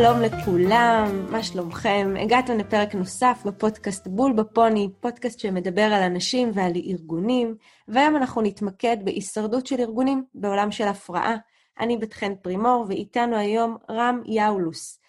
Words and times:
שלום 0.00 0.20
לכולם, 0.20 1.26
מה 1.30 1.42
שלומכם? 1.42 2.14
הגעתם 2.22 2.58
לפרק 2.58 2.94
נוסף 2.94 3.42
בפודקאסט 3.46 4.06
בול 4.06 4.32
בפוני, 4.32 4.88
פודקאסט 5.00 5.38
שמדבר 5.38 5.82
על 5.82 6.02
אנשים 6.02 6.50
ועל 6.54 6.72
ארגונים, 6.76 7.56
והיום 7.88 8.16
אנחנו 8.16 8.42
נתמקד 8.42 8.96
בהישרדות 9.04 9.66
של 9.66 9.80
ארגונים 9.80 10.24
בעולם 10.34 10.70
של 10.70 10.84
הפרעה. 10.84 11.36
אני 11.80 11.96
בת 11.96 12.12
חן 12.12 12.34
פרימור, 12.42 12.84
ואיתנו 12.88 13.36
היום 13.36 13.76
רם 13.90 14.22
יאולוס. 14.26 15.00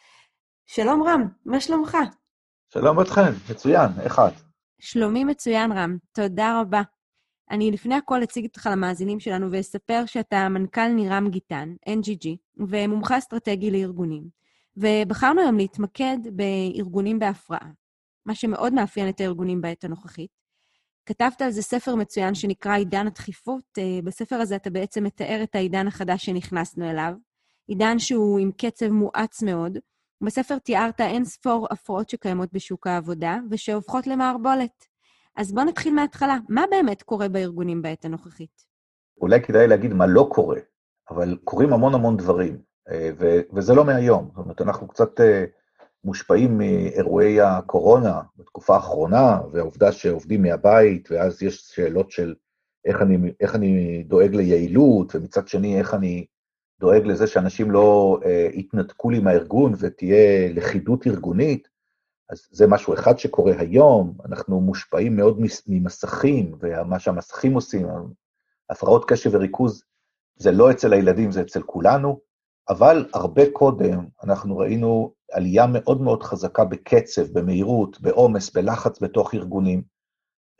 שלום 0.65 1.03
רם, 1.03 1.27
מה 1.45 1.59
שלומך? 1.59 1.97
שלום 2.73 2.97
בת 2.97 3.09
חן, 3.09 3.31
מצוין, 3.51 3.89
איך 4.01 4.19
את? 4.19 4.33
שלומי 4.79 5.23
מצוין 5.23 5.71
רם, 5.71 5.97
תודה 6.11 6.61
רבה. 6.61 6.81
אני 7.51 7.71
לפני 7.71 7.95
הכל 7.95 8.23
אציג 8.23 8.45
אותך 8.45 8.69
למאזינים 8.71 9.19
שלנו 9.19 9.51
ואספר 9.51 10.05
שאתה 10.05 10.49
מנכ"ל 10.49 10.87
נירם 10.87 11.29
גיטן, 11.29 11.73
NGG, 11.89 12.27
ומומחה 12.67 13.17
אסטרטגי 13.17 13.71
לארגונים. 13.71 14.37
ובחרנו 14.77 15.41
היום 15.41 15.57
להתמקד 15.57 16.17
בארגונים 16.31 17.19
בהפרעה, 17.19 17.71
מה 18.25 18.35
שמאוד 18.35 18.73
מאפיין 18.73 19.09
את 19.09 19.21
הארגונים 19.21 19.61
בעת 19.61 19.83
הנוכחית. 19.83 20.31
כתבת 21.05 21.41
על 21.41 21.51
זה 21.51 21.61
ספר 21.61 21.95
מצוין 21.95 22.35
שנקרא 22.35 22.75
עידן 22.75 23.07
הדחיפות. 23.07 23.63
אה, 23.77 23.99
בספר 24.03 24.35
הזה 24.35 24.55
אתה 24.55 24.69
בעצם 24.69 25.03
מתאר 25.03 25.39
את 25.43 25.55
העידן 25.55 25.87
החדש 25.87 26.25
שנכנסנו 26.25 26.89
אליו, 26.89 27.13
עידן 27.67 27.99
שהוא 27.99 28.39
עם 28.39 28.51
קצב 28.51 28.87
מואץ 28.89 29.43
מאוד. 29.43 29.77
בספר 30.21 30.57
תיארת 30.57 31.01
אין 31.01 31.25
ספור 31.25 31.67
הפרעות 31.71 32.09
שקיימות 32.09 32.53
בשוק 32.53 32.87
העבודה 32.87 33.37
ושהופכות 33.49 34.07
למערבולת. 34.07 34.85
אז 35.35 35.53
בואו 35.53 35.65
נתחיל 35.65 35.93
מההתחלה. 35.93 36.37
מה 36.49 36.63
באמת 36.71 37.03
קורה 37.03 37.29
בארגונים 37.29 37.81
בעת 37.81 38.05
הנוכחית? 38.05 38.65
אולי 39.21 39.41
כדאי 39.41 39.67
להגיד 39.67 39.93
מה 39.93 40.07
לא 40.07 40.29
קורה, 40.31 40.59
אבל 41.09 41.37
קורים 41.43 41.73
המון 41.73 41.93
המון 41.93 42.17
דברים, 42.17 42.61
ו- 42.91 43.39
וזה 43.53 43.73
לא 43.73 43.85
מהיום. 43.85 44.29
זאת 44.35 44.37
אומרת, 44.37 44.61
אנחנו 44.61 44.87
קצת 44.87 45.21
אה, 45.21 45.45
מושפעים 46.03 46.57
מאירועי 46.57 47.41
הקורונה 47.41 48.21
בתקופה 48.37 48.75
האחרונה, 48.75 49.39
והעובדה 49.51 49.91
שעובדים 49.91 50.41
מהבית, 50.41 51.11
ואז 51.11 51.43
יש 51.43 51.57
שאלות 51.57 52.11
של 52.11 52.35
איך 52.85 53.01
אני, 53.01 53.17
איך 53.39 53.55
אני 53.55 54.03
דואג 54.03 54.35
ליעילות, 54.35 55.15
ומצד 55.15 55.47
שני, 55.47 55.79
איך 55.79 55.93
אני 55.93 56.25
דואג 56.79 57.05
לזה 57.05 57.27
שאנשים 57.27 57.71
לא 57.71 58.19
אה, 58.25 58.47
יתנתקו 58.53 59.09
לי 59.09 59.19
מהארגון 59.19 59.73
ותהיה 59.79 60.49
לכידות 60.53 61.07
ארגונית. 61.07 61.67
אז 62.29 62.47
זה 62.51 62.67
משהו 62.67 62.93
אחד 62.93 63.19
שקורה 63.19 63.53
היום, 63.59 64.13
אנחנו 64.25 64.61
מושפעים 64.61 65.15
מאוד 65.15 65.39
ממסכים, 65.67 66.55
ומה 66.59 66.99
שהמסכים 66.99 67.53
עושים, 67.53 67.87
הפרעות 68.69 69.05
קשב 69.09 69.29
וריכוז, 69.33 69.83
זה 70.35 70.51
לא 70.51 70.71
אצל 70.71 70.93
הילדים, 70.93 71.31
זה 71.31 71.41
אצל 71.41 71.61
כולנו, 71.61 72.19
אבל 72.69 73.05
הרבה 73.13 73.51
קודם 73.51 74.05
אנחנו 74.23 74.57
ראינו 74.57 75.13
עלייה 75.31 75.65
מאוד 75.67 76.01
מאוד 76.01 76.23
חזקה 76.23 76.65
בקצב, 76.65 77.39
במהירות, 77.39 78.01
בעומס, 78.01 78.53
בלחץ 78.53 78.99
בתוך 78.99 79.33
ארגונים, 79.33 79.81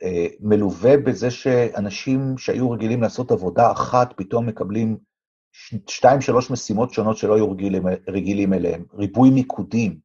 אה, 0.02 0.26
מלווה 0.40 0.96
בזה 0.96 1.30
שאנשים 1.30 2.38
שהיו 2.38 2.70
רגילים 2.70 3.02
לעשות 3.02 3.30
עבודה 3.30 3.72
אחת, 3.72 4.14
פתאום 4.16 4.46
מקבלים 4.46 4.96
שתיים, 5.88 6.20
שלוש 6.20 6.50
משימות 6.50 6.90
שונות 6.90 7.16
שלא 7.16 7.34
היו 7.34 7.50
רגילים, 7.50 7.86
רגילים 8.08 8.52
אליהם, 8.52 8.84
ריבוי 8.94 9.30
מיקודים, 9.30 9.98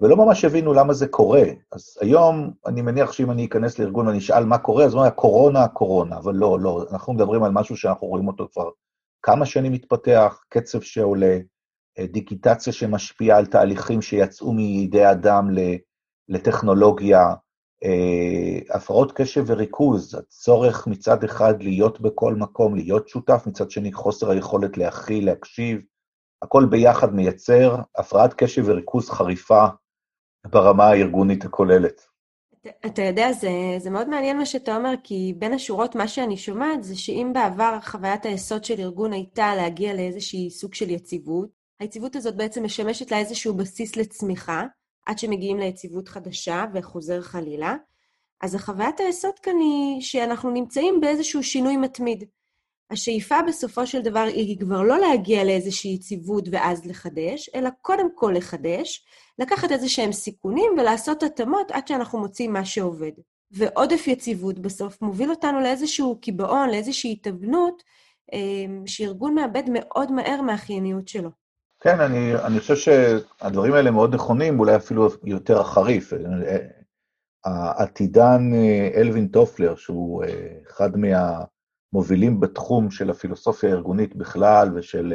ולא 0.00 0.16
ממש 0.16 0.44
הבינו 0.44 0.72
למה 0.72 0.92
זה 0.92 1.08
קורה. 1.08 1.42
אז 1.72 1.98
היום, 2.00 2.50
אני 2.66 2.82
מניח 2.82 3.12
שאם 3.12 3.30
אני 3.30 3.46
אכנס 3.46 3.78
לארגון 3.78 4.06
ואני 4.06 4.18
אשאל 4.18 4.44
מה 4.44 4.58
קורה, 4.58 4.84
אז 4.84 4.94
אומרים, 4.94 5.10
קורונה, 5.10 5.68
קורונה, 5.68 6.16
אבל 6.16 6.34
לא, 6.34 6.60
לא, 6.60 6.84
אנחנו 6.92 7.12
מדברים 7.12 7.42
על 7.42 7.50
משהו 7.52 7.76
שאנחנו 7.76 8.06
רואים 8.06 8.28
אותו 8.28 8.48
כבר 8.52 8.70
כמה 9.26 9.46
שנים 9.46 9.72
מתפתח, 9.72 10.44
קצב 10.48 10.80
שעולה, 10.80 11.38
אה, 11.98 12.06
דיגיטציה 12.06 12.72
שמשפיעה 12.72 13.38
על 13.38 13.46
תהליכים 13.46 14.02
שיצאו 14.02 14.52
מידי 14.52 15.10
אדם 15.10 15.48
לטכנולוגיה, 16.28 17.20
אה, 17.84 18.76
הפרעות 18.76 19.12
קשב 19.12 19.44
וריכוז, 19.46 20.14
הצורך 20.14 20.86
מצד 20.86 21.24
אחד 21.24 21.62
להיות 21.62 22.00
בכל 22.00 22.34
מקום, 22.34 22.74
להיות 22.74 23.08
שותף, 23.08 23.44
מצד 23.46 23.70
שני 23.70 23.92
חוסר 23.92 24.30
היכולת 24.30 24.78
להכיל, 24.78 25.26
להקשיב, 25.26 25.80
הכל 26.42 26.66
ביחד 26.70 27.14
מייצר 27.14 27.76
הפרעת 27.96 28.34
קשב 28.34 28.62
וריכוז 28.66 29.10
חריפה 29.10 29.66
ברמה 30.46 30.84
הארגונית 30.84 31.44
הכוללת. 31.44 32.13
אתה 32.86 33.02
יודע, 33.02 33.32
זה, 33.32 33.50
זה 33.78 33.90
מאוד 33.90 34.08
מעניין 34.08 34.38
מה 34.38 34.46
שאתה 34.46 34.76
אומר, 34.76 34.94
כי 35.04 35.34
בין 35.38 35.52
השורות, 35.52 35.94
מה 35.94 36.08
שאני 36.08 36.36
שומעת 36.36 36.84
זה 36.84 36.96
שאם 36.96 37.30
בעבר 37.34 37.78
חוויית 37.82 38.26
היסוד 38.26 38.64
של 38.64 38.80
ארגון 38.80 39.12
הייתה 39.12 39.54
להגיע 39.54 39.94
לאיזושהי 39.94 40.50
סוג 40.50 40.74
של 40.74 40.90
יציבות, 40.90 41.48
היציבות 41.80 42.16
הזאת 42.16 42.36
בעצם 42.36 42.64
משמשת 42.64 43.10
לה 43.10 43.18
איזשהו 43.18 43.54
בסיס 43.54 43.96
לצמיחה, 43.96 44.66
עד 45.06 45.18
שמגיעים 45.18 45.58
ליציבות 45.58 46.08
חדשה 46.08 46.64
וחוזר 46.74 47.22
חלילה. 47.22 47.76
אז 48.40 48.54
החוויית 48.54 49.00
היסוד 49.00 49.38
כאן 49.38 49.56
היא 49.58 50.00
שאנחנו 50.00 50.50
נמצאים 50.50 51.00
באיזשהו 51.00 51.42
שינוי 51.42 51.76
מתמיד. 51.76 52.24
השאיפה 52.90 53.34
בסופו 53.48 53.86
של 53.86 54.02
דבר 54.02 54.26
היא 54.34 54.60
כבר 54.60 54.82
לא 54.82 54.98
להגיע 54.98 55.44
לאיזושהי 55.44 55.94
יציבות 55.94 56.48
ואז 56.52 56.86
לחדש, 56.86 57.50
אלא 57.54 57.70
קודם 57.82 58.08
כל 58.14 58.32
לחדש, 58.36 59.04
לקחת 59.38 59.72
איזה 59.72 59.88
שהם 59.88 60.12
סיכונים 60.12 60.72
ולעשות 60.78 61.22
התאמות 61.22 61.70
עד 61.70 61.88
שאנחנו 61.88 62.18
מוצאים 62.18 62.52
מה 62.52 62.64
שעובד. 62.64 63.12
ועודף 63.50 64.06
יציבות 64.06 64.58
בסוף 64.58 65.02
מוביל 65.02 65.30
אותנו 65.30 65.60
לאיזשהו 65.60 66.18
קיבעון, 66.20 66.70
לאיזושהי 66.70 67.12
התאבנות, 67.12 67.82
אה, 68.32 68.38
שארגון 68.86 69.34
מאבד 69.34 69.62
מאוד 69.72 70.12
מהר 70.12 70.40
מהחייניות 70.40 71.08
שלו. 71.08 71.30
כן, 71.80 72.00
אני, 72.00 72.34
אני 72.34 72.60
חושב 72.60 72.76
שהדברים 72.76 73.74
האלה 73.74 73.90
מאוד 73.90 74.14
נכונים, 74.14 74.60
אולי 74.60 74.76
אפילו 74.76 75.08
יותר 75.24 75.62
חריף. 75.62 76.12
העתידן 77.44 78.54
אה, 78.54 78.90
אלווין 78.94 79.28
טופלר, 79.28 79.74
שהוא 79.74 80.24
אה, 80.24 80.48
אחד 80.70 80.96
מהמובילים 81.94 82.40
בתחום 82.40 82.90
של 82.90 83.10
הפילוסופיה 83.10 83.70
הארגונית 83.70 84.16
בכלל 84.16 84.68
ושל 84.74 85.14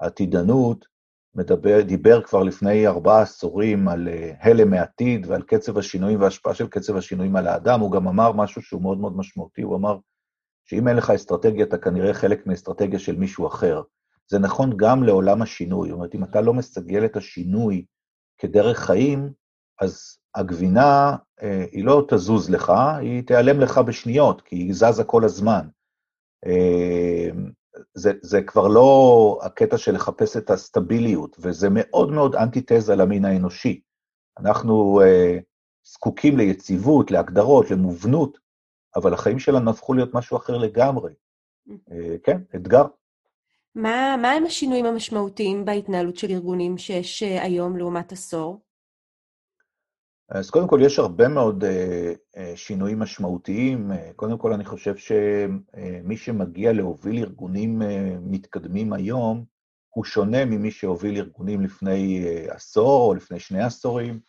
העתידנות, 0.00 0.86
מדבר, 1.34 1.82
דיבר 1.82 2.22
כבר 2.22 2.42
לפני 2.42 2.86
ארבעה 2.86 3.22
עשורים 3.22 3.88
על 3.88 4.08
אה, 4.08 4.32
הלם 4.40 4.70
מעתיד 4.70 5.26
ועל 5.26 5.42
קצב 5.42 5.78
השינויים 5.78 6.20
וההשפעה 6.20 6.54
של 6.54 6.68
קצב 6.68 6.96
השינויים 6.96 7.36
על 7.36 7.46
האדם, 7.46 7.80
הוא 7.80 7.92
גם 7.92 8.08
אמר 8.08 8.32
משהו 8.32 8.62
שהוא 8.62 8.82
מאוד 8.82 8.98
מאוד 8.98 9.16
משמעותי, 9.16 9.62
הוא 9.62 9.76
אמר 9.76 9.98
שאם 10.64 10.88
אין 10.88 10.96
לך 10.96 11.10
אסטרטגיה, 11.10 11.64
אתה 11.64 11.78
כנראה 11.78 12.14
חלק 12.14 12.46
מאסטרטגיה 12.46 12.98
של 12.98 13.16
מישהו 13.16 13.46
אחר. 13.46 13.82
זה 14.30 14.38
נכון 14.38 14.76
גם 14.76 15.02
לעולם 15.02 15.42
השינוי, 15.42 15.88
זאת 15.88 15.96
אומרת, 15.96 16.14
אם 16.14 16.24
אתה 16.24 16.40
לא 16.40 16.54
מסגל 16.54 17.04
את 17.04 17.16
השינוי 17.16 17.84
כדרך 18.38 18.78
חיים, 18.78 19.32
אז 19.80 20.18
הגבינה, 20.34 21.16
אה, 21.42 21.64
היא 21.72 21.84
לא 21.84 22.06
תזוז 22.08 22.50
לך, 22.50 22.72
היא 23.00 23.22
תיעלם 23.26 23.60
לך 23.60 23.78
בשניות, 23.78 24.40
כי 24.40 24.56
היא 24.56 24.74
זזה 24.74 25.04
כל 25.04 25.24
הזמן. 25.24 25.68
אה, 26.46 27.30
זה, 27.94 28.12
זה 28.22 28.42
כבר 28.42 28.68
לא 28.68 29.38
הקטע 29.42 29.78
של 29.78 29.94
לחפש 29.94 30.36
את 30.36 30.50
הסטביליות, 30.50 31.36
וזה 31.40 31.68
מאוד 31.70 32.12
מאוד 32.12 32.34
אנטיתזה 32.34 32.96
למין 32.96 33.24
האנושי. 33.24 33.80
אנחנו 34.38 35.00
uh, 35.02 35.42
זקוקים 35.84 36.36
ליציבות, 36.36 37.10
להגדרות, 37.10 37.70
למובנות, 37.70 38.38
אבל 38.96 39.14
החיים 39.14 39.38
שלנו 39.38 39.70
הפכו 39.70 39.94
להיות 39.94 40.14
משהו 40.14 40.36
אחר 40.36 40.56
לגמרי. 40.56 41.12
Uh, 41.68 41.72
כן, 42.22 42.38
אתגר. 42.54 42.84
מה, 43.74 44.16
מה 44.22 44.30
הם 44.30 44.44
השינויים 44.44 44.86
המשמעותיים 44.86 45.64
בהתנהלות 45.64 46.16
של 46.16 46.30
ארגונים 46.30 46.78
שיש 46.78 47.22
uh, 47.22 47.42
היום 47.42 47.76
לעומת 47.76 48.12
עשור? 48.12 48.63
אז 50.28 50.50
קודם 50.50 50.68
כל, 50.68 50.80
יש 50.82 50.98
הרבה 50.98 51.28
מאוד 51.28 51.64
uh, 51.64 52.38
שינויים 52.54 52.98
משמעותיים. 52.98 53.92
Uh, 53.92 54.12
קודם 54.16 54.38
כל, 54.38 54.52
אני 54.52 54.64
חושב 54.64 54.96
שמי 54.96 56.16
שמגיע 56.16 56.72
להוביל 56.72 57.18
ארגונים 57.18 57.82
מתקדמים 58.20 58.92
היום, 58.92 59.44
הוא 59.88 60.04
שונה 60.04 60.44
ממי 60.44 60.70
שהוביל 60.70 61.16
ארגונים 61.16 61.60
לפני 61.60 62.24
עשור 62.48 63.08
או 63.08 63.14
לפני 63.14 63.40
שני 63.40 63.62
עשורים. 63.62 64.20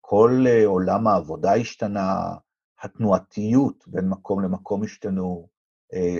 כל 0.00 0.44
עולם 0.64 1.06
העבודה 1.06 1.54
השתנה, 1.54 2.34
התנועתיות 2.82 3.84
בין 3.86 4.08
מקום 4.08 4.42
למקום 4.42 4.82
השתנו, 4.82 5.48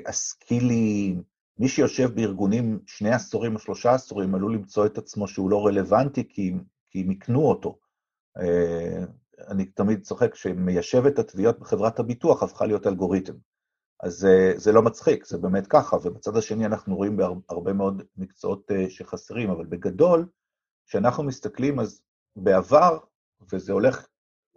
הסקילים, 0.07 1.23
מי 1.59 1.69
שיושב 1.69 2.15
בארגונים 2.15 2.79
שני 2.87 3.11
עשורים 3.11 3.55
או 3.55 3.59
שלושה 3.59 3.95
עשורים 3.95 4.35
עלול 4.35 4.55
למצוא 4.55 4.87
את 4.87 4.99
עצמו 4.99 5.29
שהוא 5.29 5.51
לא 5.51 5.67
רלוונטי 5.67 6.29
כי, 6.29 6.55
כי 6.91 7.01
הם 7.01 7.11
יקנו 7.11 7.49
אותו. 7.49 7.79
אה, 8.41 9.05
אני 9.49 9.65
תמיד 9.65 10.03
צוחק 10.03 10.35
שמיישבת 10.35 11.19
התביעות 11.19 11.59
בחברת 11.59 11.99
הביטוח 11.99 12.43
הפכה 12.43 12.67
להיות 12.67 12.87
אלגוריתם. 12.87 13.35
אז 14.03 14.13
זה, 14.13 14.53
זה 14.57 14.73
לא 14.73 14.83
מצחיק, 14.83 15.27
זה 15.27 15.39
באמת 15.39 15.67
ככה, 15.67 15.97
ובצד 16.03 16.37
השני 16.37 16.67
אנחנו 16.67 16.97
רואים 16.97 17.17
בהרבה 17.17 17.73
מאוד 17.73 18.03
מקצועות 18.17 18.71
אה, 18.71 18.91
שחסרים, 18.91 19.51
אבל 19.51 19.67
בגדול, 19.67 20.29
כשאנחנו 20.87 21.25
מסתכלים, 21.25 21.81
אז 21.81 22.03
בעבר, 22.37 22.99
וזה 23.53 23.73
הולך 23.73 24.07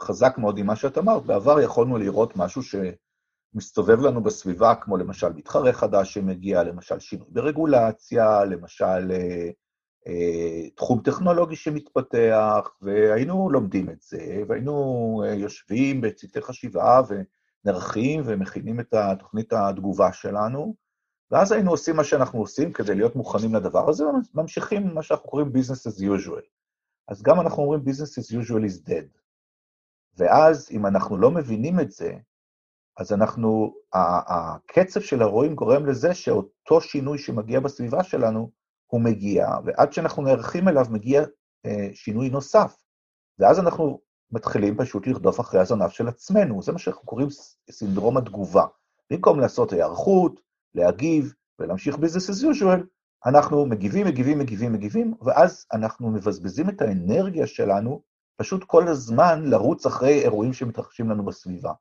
חזק 0.01 0.37
מאוד 0.37 0.57
עם 0.57 0.65
מה 0.65 0.75
שאת 0.75 0.97
אמרת, 0.97 1.25
בעבר 1.25 1.59
יכולנו 1.59 1.97
לראות 1.97 2.35
משהו 2.35 2.61
שמסתובב 2.63 3.99
לנו 3.99 4.23
בסביבה, 4.23 4.75
כמו 4.75 4.97
למשל 4.97 5.29
מתחרה 5.29 5.73
חדש 5.73 6.13
שמגיע, 6.13 6.63
למשל 6.63 6.99
שינוי 6.99 7.27
ברגולציה, 7.29 8.45
למשל 8.45 9.11
אה, 9.11 9.17
אה, 9.17 9.49
תחום 10.75 11.01
טכנולוגי 11.03 11.55
שמתפתח, 11.55 12.69
והיינו 12.81 13.49
לומדים 13.49 13.89
את 13.89 14.01
זה, 14.01 14.43
והיינו 14.47 15.23
אה, 15.25 15.33
יושבים 15.33 16.01
בצוותי 16.01 16.41
חשיבה 16.41 17.01
ונערכים 17.65 18.21
ומכינים 18.25 18.79
את 18.79 18.93
התוכנית 18.93 19.53
התגובה 19.53 20.13
שלנו, 20.13 20.75
ואז 21.31 21.51
היינו 21.51 21.71
עושים 21.71 21.95
מה 21.95 22.03
שאנחנו 22.03 22.39
עושים 22.39 22.73
כדי 22.73 22.95
להיות 22.95 23.15
מוכנים 23.15 23.55
לדבר 23.55 23.89
הזה, 23.89 24.03
וממשיכים 24.33 24.93
מה 24.93 25.03
שאנחנו 25.03 25.29
קוראים 25.29 25.47
business 25.47 25.91
as 25.91 26.01
usual. 26.01 26.41
אז 27.07 27.21
גם 27.21 27.39
אנחנו 27.39 27.63
אומרים 27.63 27.81
business 27.81 28.21
as 28.21 28.35
usual 28.35 28.63
is 28.65 28.89
dead. 28.89 29.19
ואז, 30.17 30.69
אם 30.71 30.85
אנחנו 30.85 31.17
לא 31.17 31.31
מבינים 31.31 31.79
את 31.79 31.91
זה, 31.91 32.13
אז 32.97 33.13
אנחנו, 33.13 33.73
הקצב 33.93 35.01
של 35.01 35.21
הרואים 35.21 35.55
גורם 35.55 35.85
לזה 35.85 36.13
שאותו 36.13 36.81
שינוי 36.81 37.17
שמגיע 37.17 37.59
בסביבה 37.59 38.03
שלנו, 38.03 38.58
הוא 38.89 39.01
מגיע, 39.01 39.49
ועד 39.65 39.93
שאנחנו 39.93 40.23
נערכים 40.23 40.67
אליו 40.67 40.85
מגיע 40.89 41.23
אה, 41.65 41.89
שינוי 41.93 42.29
נוסף. 42.29 42.75
ואז 43.39 43.59
אנחנו 43.59 43.99
מתחילים 44.31 44.77
פשוט 44.77 45.07
לרדוף 45.07 45.39
אחרי 45.39 45.59
הזנב 45.59 45.89
של 45.89 46.07
עצמנו, 46.07 46.61
זה 46.61 46.71
מה 46.71 46.79
שאנחנו 46.79 47.05
קוראים 47.05 47.27
סינדרום 47.71 48.17
התגובה. 48.17 48.65
במקום 49.11 49.39
לעשות 49.39 49.73
היערכות, 49.73 50.39
להגיב 50.75 51.33
ולהמשיך 51.59 51.95
business 51.95 52.29
as 52.31 52.43
usual, 52.43 52.83
אנחנו 53.25 53.65
מגיבים, 53.65 54.07
מגיבים, 54.07 54.39
מגיבים, 54.39 54.73
מגיבים, 54.73 55.13
ואז 55.21 55.65
אנחנו 55.73 56.11
מבזבזים 56.11 56.69
את 56.69 56.81
האנרגיה 56.81 57.47
שלנו 57.47 58.01
פשוט 58.37 58.63
כל 58.63 58.87
הזמן 58.87 59.43
לרוץ 59.45 59.85
אחרי 59.85 60.21
אירועים 60.21 60.53
שמתרחשים 60.53 61.09
לנו 61.09 61.25
בסביבה. 61.25 61.73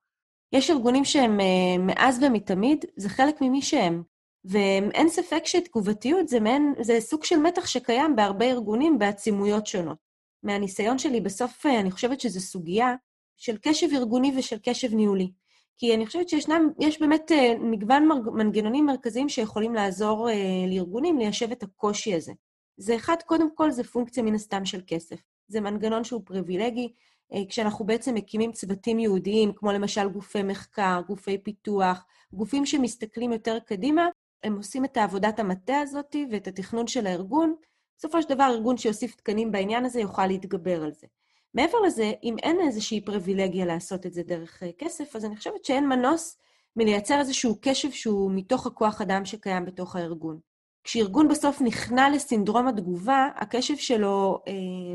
יש 0.52 0.70
ארגונים 0.70 1.05
שהם 1.05 1.40
אה, 1.40 1.78
מאז 1.78 2.22
ומתמיד, 2.22 2.84
זה 2.96 3.08
חלק 3.08 3.40
ממי 3.40 3.62
שהם. 3.62 4.02
ואין 4.48 5.08
ספק 5.08 5.42
שתגובתיות 5.44 6.28
זה, 6.28 6.40
מעין, 6.40 6.74
זה 6.80 7.00
סוג 7.00 7.24
של 7.24 7.36
מתח 7.36 7.66
שקיים 7.66 8.16
בהרבה 8.16 8.44
ארגונים 8.44 8.98
בעצימויות 8.98 9.66
שונות. 9.66 9.98
מהניסיון 10.42 10.98
שלי 10.98 11.20
בסוף, 11.20 11.66
אה, 11.66 11.80
אני 11.80 11.90
חושבת 11.90 12.20
שזו 12.20 12.40
סוגיה 12.40 12.94
של 13.36 13.56
קשב 13.62 13.86
ארגוני 13.92 14.32
ושל 14.38 14.56
קשב 14.62 14.94
ניהולי. 14.94 15.30
כי 15.78 15.94
אני 15.94 16.06
חושבת 16.06 16.28
שישנם, 16.28 16.70
יש 16.80 17.00
באמת 17.00 17.32
אה, 17.32 17.54
מגוון 17.60 18.08
מנגנונים 18.34 18.86
מרכזיים 18.86 19.28
שיכולים 19.28 19.74
לעזור 19.74 20.28
לארגונים 20.68 21.18
ליישב 21.18 21.52
את 21.52 21.62
הקושי 21.62 22.14
הזה. 22.14 22.32
זה 22.76 22.96
אחד, 22.96 23.16
קודם 23.26 23.54
כל, 23.54 23.70
זה 23.70 23.84
פונקציה 23.84 24.22
מן 24.22 24.34
הסתם 24.34 24.64
של 24.64 24.80
כסף. 24.86 25.16
זה 25.48 25.60
מנגנון 25.60 26.04
שהוא 26.04 26.22
פריבילגי, 26.24 26.92
אה, 27.34 27.42
כשאנחנו 27.48 27.84
בעצם 27.84 28.14
מקימים 28.14 28.52
צוותים 28.52 28.98
ייעודיים, 28.98 29.52
כמו 29.56 29.72
למשל 29.72 30.08
גופי 30.08 30.42
מחקר, 30.42 31.00
גופי 31.06 31.38
פיתוח, 31.38 32.04
גופים 32.32 32.66
שמסתכלים 32.66 33.32
יותר 33.32 33.58
קדימה, 33.58 34.08
הם 34.43 34.56
עושים 34.56 34.85
את 34.85 34.96
עבודת 34.96 35.38
המטה 35.38 35.79
הזאת 35.79 36.17
ואת 36.31 36.49
התכנון 36.49 36.87
של 36.87 37.06
הארגון. 37.06 37.55
בסופו 37.99 38.23
של 38.23 38.29
דבר, 38.29 38.44
ארגון 38.50 38.76
שיוסיף 38.76 39.14
תקנים 39.14 39.52
בעניין 39.52 39.85
הזה 39.85 40.00
יוכל 40.00 40.26
להתגבר 40.26 40.82
על 40.82 40.93
זה. 40.93 41.06
מעבר 41.55 41.81
לזה, 41.81 42.12
אם 42.23 42.37
אין 42.43 42.61
איזושהי 42.61 43.00
פריבילגיה 43.00 43.67
לעשות 43.67 44.06
את 44.06 44.14
זה 44.14 44.23
דרך 44.23 44.62
אה, 44.62 44.70
כסף, 44.79 45.17
אז 45.17 45.25
אני 45.25 45.37
חושבת 45.37 45.64
שאין 45.64 45.88
מנוס 45.88 46.38
מלייצר 46.76 47.19
איזשהו 47.19 47.58
קשב 47.61 47.90
שהוא 47.90 48.31
מתוך 48.35 48.67
הכוח 48.67 49.00
אדם 49.00 49.25
שקיים 49.25 49.64
בתוך 49.64 49.96
הארגון. 49.96 50.38
כשארגון 50.84 51.29
בסוף 51.29 51.61
נכנע 51.61 52.11
לסינדרום 52.11 52.69
התגובה, 52.69 53.29
הקשב 53.37 53.76
שלו 53.76 54.43
אה, 54.49 54.52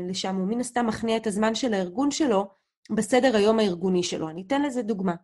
לשם 0.08 0.36
הוא 0.36 0.48
מן 0.48 0.60
הסתם 0.60 0.86
מכניע 0.86 1.16
את 1.16 1.26
הזמן 1.26 1.54
של 1.54 1.74
הארגון 1.74 2.10
שלו 2.10 2.46
בסדר 2.90 3.36
היום 3.36 3.58
הארגוני 3.58 4.02
שלו. 4.02 4.28
אני 4.28 4.44
אתן 4.46 4.62
לזה 4.62 4.82
דוגמה. 4.82 5.14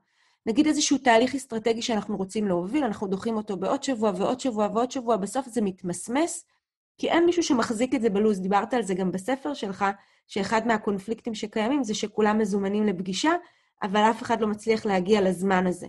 נגיד 0.47 0.67
איזשהו 0.67 0.99
תהליך 0.99 1.35
אסטרטגי 1.35 1.83
שאנחנו 1.83 2.17
רוצים 2.17 2.49
להוביל, 2.49 2.85
אנחנו 2.85 3.07
דוחים 3.07 3.37
אותו 3.37 3.57
בעוד 3.57 3.83
שבוע 3.83 4.13
ועוד 4.17 4.41
שבוע 4.41 4.69
ועוד 4.75 4.91
שבוע, 4.91 5.17
בסוף 5.17 5.47
זה 5.47 5.61
מתמסמס, 5.61 6.45
כי 6.99 7.11
אין 7.11 7.27
מישהו 7.27 7.43
שמחזיק 7.43 7.95
את 7.95 8.03
זה 8.03 8.11
בלו"ז. 8.11 8.41
דיברת 8.41 8.75
על 8.75 8.83
זה 8.83 8.95
גם 8.95 9.13
בספר 9.13 9.55
שלך, 9.55 9.85
שאחד 10.29 10.67
מהקונפליקטים 10.67 11.35
שקיימים 11.35 11.85
זה 11.85 11.95
שכולם 11.95 12.39
מזומנים 12.39 12.87
לפגישה, 12.87 13.31
אבל 13.83 14.01
אף 14.01 14.23
אחד 14.23 14.41
לא 14.41 14.47
מצליח 14.47 14.87
להגיע 14.87 15.21
לזמן 15.21 15.67
הזה. 15.67 15.87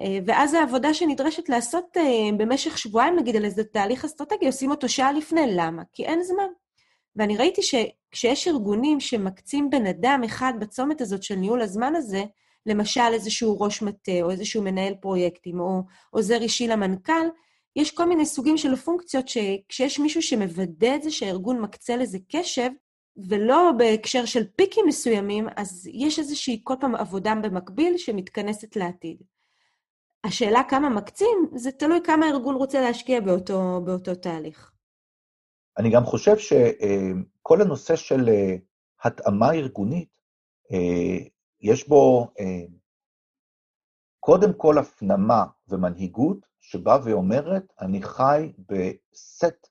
אה, 0.00 0.18
ואז 0.26 0.54
העבודה 0.54 0.94
שנדרשת 0.94 1.48
לעשות 1.48 1.96
אה, 1.96 2.02
במשך 2.38 2.78
שבועיים, 2.78 3.16
נגיד, 3.16 3.36
על 3.36 3.44
איזה 3.44 3.64
תהליך 3.64 4.04
אסטרטגי, 4.04 4.46
עושים 4.46 4.70
אותו 4.70 4.88
שעה 4.88 5.12
לפני. 5.12 5.46
למה? 5.56 5.82
כי 5.92 6.04
אין 6.04 6.22
זמן. 6.22 6.48
ואני 7.16 7.36
ראיתי 7.36 7.60
שכשיש 7.62 8.48
ארגונים 8.48 9.00
שמקצים 9.00 9.70
בן 9.70 9.86
אדם 9.86 10.20
אחד 10.24 10.52
בצומת 10.60 11.00
הזאת 11.00 11.22
של 11.22 11.34
ניהול 11.34 11.62
הזמן 11.62 11.96
הזה, 11.96 12.24
למשל 12.66 13.12
איזשהו 13.12 13.60
ראש 13.60 13.82
מטה, 13.82 14.22
או 14.22 14.30
איזשהו 14.30 14.62
מנהל 14.62 14.94
פרויקטים, 14.94 15.60
או 15.60 15.82
עוזר 16.10 16.42
אישי 16.42 16.68
למנכ"ל, 16.68 17.26
יש 17.76 17.90
כל 17.90 18.04
מיני 18.04 18.26
סוגים 18.26 18.56
של 18.56 18.76
פונקציות 18.76 19.28
שכשיש 19.28 19.98
מישהו 19.98 20.22
שמוודא 20.22 20.94
את 20.94 21.02
זה 21.02 21.10
שהארגון 21.10 21.60
מקצה 21.60 21.96
לזה 21.96 22.18
קשב, 22.28 22.70
ולא 23.16 23.72
בהקשר 23.78 24.24
של 24.24 24.44
פיקים 24.56 24.84
מסוימים, 24.86 25.48
אז 25.56 25.88
יש 25.92 26.18
איזושהי 26.18 26.60
כל 26.64 26.74
פעם 26.80 26.94
עבודה 26.94 27.34
במקביל 27.42 27.96
שמתכנסת 27.96 28.76
לעתיד. 28.76 29.22
השאלה 30.24 30.62
כמה 30.68 30.88
מקצים, 30.88 31.50
זה 31.54 31.72
תלוי 31.72 31.98
כמה 32.04 32.26
הארגון 32.26 32.54
רוצה 32.54 32.80
להשקיע 32.80 33.20
באותו, 33.20 33.80
באותו 33.84 34.14
תהליך. 34.14 34.70
אני 35.78 35.90
גם 35.90 36.04
חושב 36.04 36.38
שכל 36.38 37.62
הנושא 37.62 37.96
של 37.96 38.28
אה, 38.28 38.56
התאמה 39.04 39.52
ארגונית, 39.52 40.08
אה, 40.72 41.26
יש 41.62 41.88
בו 41.88 42.32
אה, 42.40 42.64
קודם 44.20 44.52
כל 44.56 44.78
הפנמה 44.78 45.44
ומנהיגות 45.68 46.46
שבאה 46.60 46.98
ואומרת, 47.04 47.72
אני 47.80 48.02
חי 48.02 48.52
בסט 48.58 49.68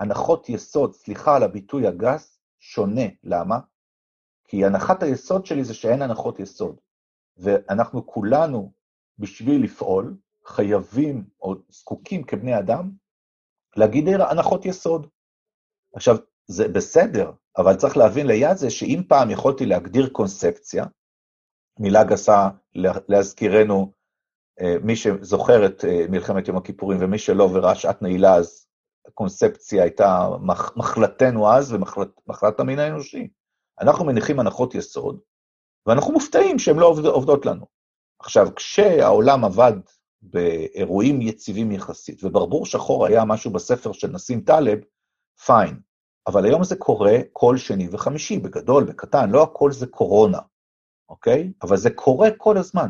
הנחות 0.00 0.48
יסוד, 0.48 0.94
סליחה 0.94 1.36
על 1.36 1.42
הביטוי 1.42 1.86
הגס, 1.86 2.40
שונה. 2.58 3.02
למה? 3.24 3.58
כי 4.44 4.64
הנחת 4.64 5.02
היסוד 5.02 5.46
שלי 5.46 5.64
זה 5.64 5.74
שאין 5.74 6.02
הנחות 6.02 6.40
יסוד. 6.40 6.80
ואנחנו 7.36 8.06
כולנו 8.06 8.72
בשביל 9.18 9.64
לפעול, 9.64 10.16
חייבים 10.46 11.24
או 11.42 11.54
זקוקים 11.68 12.24
כבני 12.24 12.58
אדם 12.58 12.90
להגיד 13.76 14.08
הנחות 14.08 14.66
יסוד. 14.66 15.06
עכשיו, 15.94 16.16
זה 16.46 16.68
בסדר, 16.68 17.32
אבל 17.56 17.76
צריך 17.76 17.96
להבין 17.96 18.26
ליד 18.26 18.56
זה 18.56 18.70
שאם 18.70 19.02
פעם 19.08 19.30
יכולתי 19.30 19.66
להגדיר 19.66 20.08
קונספציה, 20.08 20.84
מילה 21.78 22.04
גסה 22.04 22.48
להזכירנו, 23.08 23.92
אה, 24.60 24.76
מי 24.82 24.96
שזוכר 24.96 25.66
את 25.66 25.84
אה, 25.84 26.04
מלחמת 26.08 26.48
יום 26.48 26.56
הכיפורים 26.56 26.98
ומי 27.00 27.18
שלא 27.18 27.48
וראה 27.52 27.74
שעת 27.74 28.02
נעילה, 28.02 28.34
אז 28.34 28.66
הקונספציה 29.06 29.82
הייתה 29.82 30.28
מחלתנו 30.76 31.52
אז 31.52 31.72
ומחלת 31.72 32.60
המין 32.60 32.78
האנושי. 32.78 33.28
אנחנו 33.80 34.04
מניחים 34.04 34.40
הנחות 34.40 34.74
יסוד, 34.74 35.20
ואנחנו 35.86 36.12
מופתעים 36.12 36.58
שהן 36.58 36.76
לא 36.76 36.86
עובדות 36.86 37.46
לנו. 37.46 37.66
עכשיו, 38.18 38.48
כשהעולם 38.56 39.44
עבד 39.44 39.72
באירועים 40.22 41.22
יציבים 41.22 41.72
יחסית, 41.72 42.24
וברבור 42.24 42.66
שחור 42.66 43.06
היה 43.06 43.24
משהו 43.24 43.50
בספר 43.50 43.92
של 43.92 44.08
נסים 44.08 44.40
טלב, 44.40 44.78
פיין. 45.46 45.80
אבל 46.26 46.44
היום 46.44 46.64
זה 46.64 46.76
קורה 46.76 47.18
כל 47.32 47.56
שני 47.56 47.88
וחמישי, 47.92 48.38
בגדול, 48.38 48.84
בקטן, 48.84 49.30
לא 49.30 49.42
הכל 49.42 49.72
זה 49.72 49.86
קורונה, 49.86 50.38
אוקיי? 51.10 51.52
אבל 51.62 51.76
זה 51.76 51.90
קורה 51.90 52.28
כל 52.36 52.58
הזמן. 52.58 52.86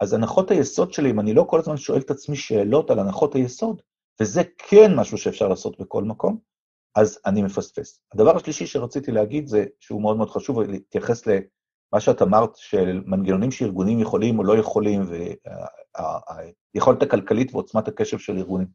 אז 0.00 0.12
הנחות 0.12 0.50
היסוד 0.50 0.92
שלי, 0.92 1.10
אם 1.10 1.20
אני 1.20 1.34
לא 1.34 1.46
כל 1.48 1.58
הזמן 1.58 1.76
שואל 1.76 2.00
את 2.00 2.10
עצמי 2.10 2.36
שאלות 2.36 2.90
על 2.90 2.98
הנחות 2.98 3.34
היסוד, 3.34 3.82
וזה 4.20 4.42
כן 4.58 4.94
משהו 4.96 5.18
שאפשר 5.18 5.48
לעשות 5.48 5.80
בכל 5.80 6.04
מקום, 6.04 6.38
אז 6.96 7.20
אני 7.26 7.42
מפספס. 7.42 8.00
הדבר 8.14 8.36
השלישי 8.36 8.66
שרציתי 8.66 9.12
להגיד 9.12 9.46
זה, 9.46 9.64
שהוא 9.80 10.02
מאוד 10.02 10.16
מאוד 10.16 10.30
חשוב, 10.30 10.60
להתייחס 10.60 11.22
מה 11.92 12.00
שאת 12.00 12.22
אמרת, 12.22 12.56
של 12.56 13.02
מנגנונים 13.06 13.50
שארגונים 13.50 14.00
יכולים 14.00 14.38
או 14.38 14.44
לא 14.44 14.58
יכולים, 14.58 15.02
והיכולת 16.74 17.02
הכלכלית 17.02 17.54
ועוצמת 17.54 17.88
הקשב 17.88 18.18
של 18.18 18.36
ארגונים. 18.36 18.66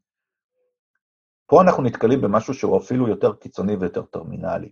פה 1.48 1.62
אנחנו 1.62 1.84
נתקלים 1.84 2.22
במשהו 2.22 2.54
שהוא 2.54 2.78
אפילו 2.78 3.08
יותר 3.08 3.34
קיצוני 3.34 3.76
ויותר 3.76 4.02
טרמינלי. 4.02 4.70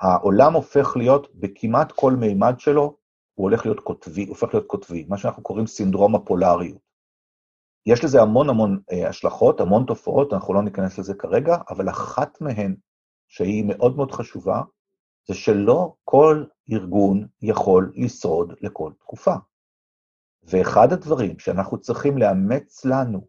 העולם 0.00 0.52
הופך 0.52 0.96
להיות, 0.96 1.34
בכמעט 1.34 1.92
כל 1.92 2.12
מימד 2.12 2.54
שלו, 2.58 2.96
הוא 3.34 3.44
הולך 3.44 3.66
להיות 3.66 3.80
קוטבי, 3.80 4.26
הופך 4.26 4.54
להיות 4.54 4.66
קוטבי, 4.66 5.06
מה 5.08 5.18
שאנחנו 5.18 5.42
קוראים 5.42 5.66
סינדרום 5.66 6.14
הפולריות. 6.14 6.86
יש 7.86 8.04
לזה 8.04 8.22
המון 8.22 8.48
המון 8.48 8.80
אה, 8.92 9.08
השלכות, 9.08 9.60
המון 9.60 9.84
תופעות, 9.86 10.32
אנחנו 10.32 10.54
לא 10.54 10.62
ניכנס 10.62 10.98
לזה 10.98 11.14
כרגע, 11.14 11.56
אבל 11.70 11.88
אחת 11.88 12.40
מהן, 12.40 12.76
שהיא 13.28 13.64
מאוד 13.64 13.96
מאוד 13.96 14.12
חשובה, 14.12 14.62
זה 15.28 15.34
שלא 15.34 15.94
כל 16.04 16.44
ארגון 16.72 17.26
יכול 17.42 17.92
לשרוד 17.96 18.52
לכל 18.60 18.92
תקופה. 18.98 19.34
ואחד 20.42 20.92
הדברים 20.92 21.38
שאנחנו 21.38 21.80
צריכים 21.80 22.18
לאמץ 22.18 22.84
לנו, 22.84 23.26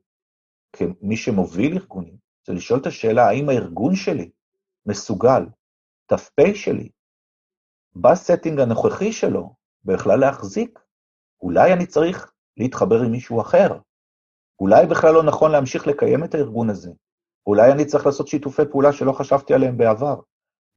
כמי 0.73 1.17
שמוביל 1.17 1.77
ארגונים, 1.77 2.17
זה 2.47 2.53
לשאול 2.53 2.79
את 2.79 2.85
השאלה, 2.85 3.27
האם 3.27 3.49
הארגון 3.49 3.95
שלי 3.95 4.31
מסוגל, 4.85 5.45
ת"פ 6.07 6.55
שלי, 6.55 6.89
ב 7.95 8.03
setting 8.03 8.59
הנוכחי 8.59 9.11
שלו, 9.11 9.55
בכלל 9.83 10.19
להחזיק? 10.19 10.79
אולי 11.41 11.73
אני 11.73 11.85
צריך 11.85 12.31
להתחבר 12.57 13.01
עם 13.01 13.11
מישהו 13.11 13.41
אחר. 13.41 13.79
אולי 14.59 14.85
בכלל 14.85 15.13
לא 15.13 15.23
נכון 15.23 15.51
להמשיך 15.51 15.87
לקיים 15.87 16.23
את 16.23 16.35
הארגון 16.35 16.69
הזה. 16.69 16.91
אולי 17.47 17.71
אני 17.71 17.85
צריך 17.85 18.05
לעשות 18.05 18.27
שיתופי 18.27 18.61
פעולה 18.71 18.93
שלא 18.93 19.11
חשבתי 19.11 19.53
עליהם 19.53 19.77
בעבר. 19.77 20.19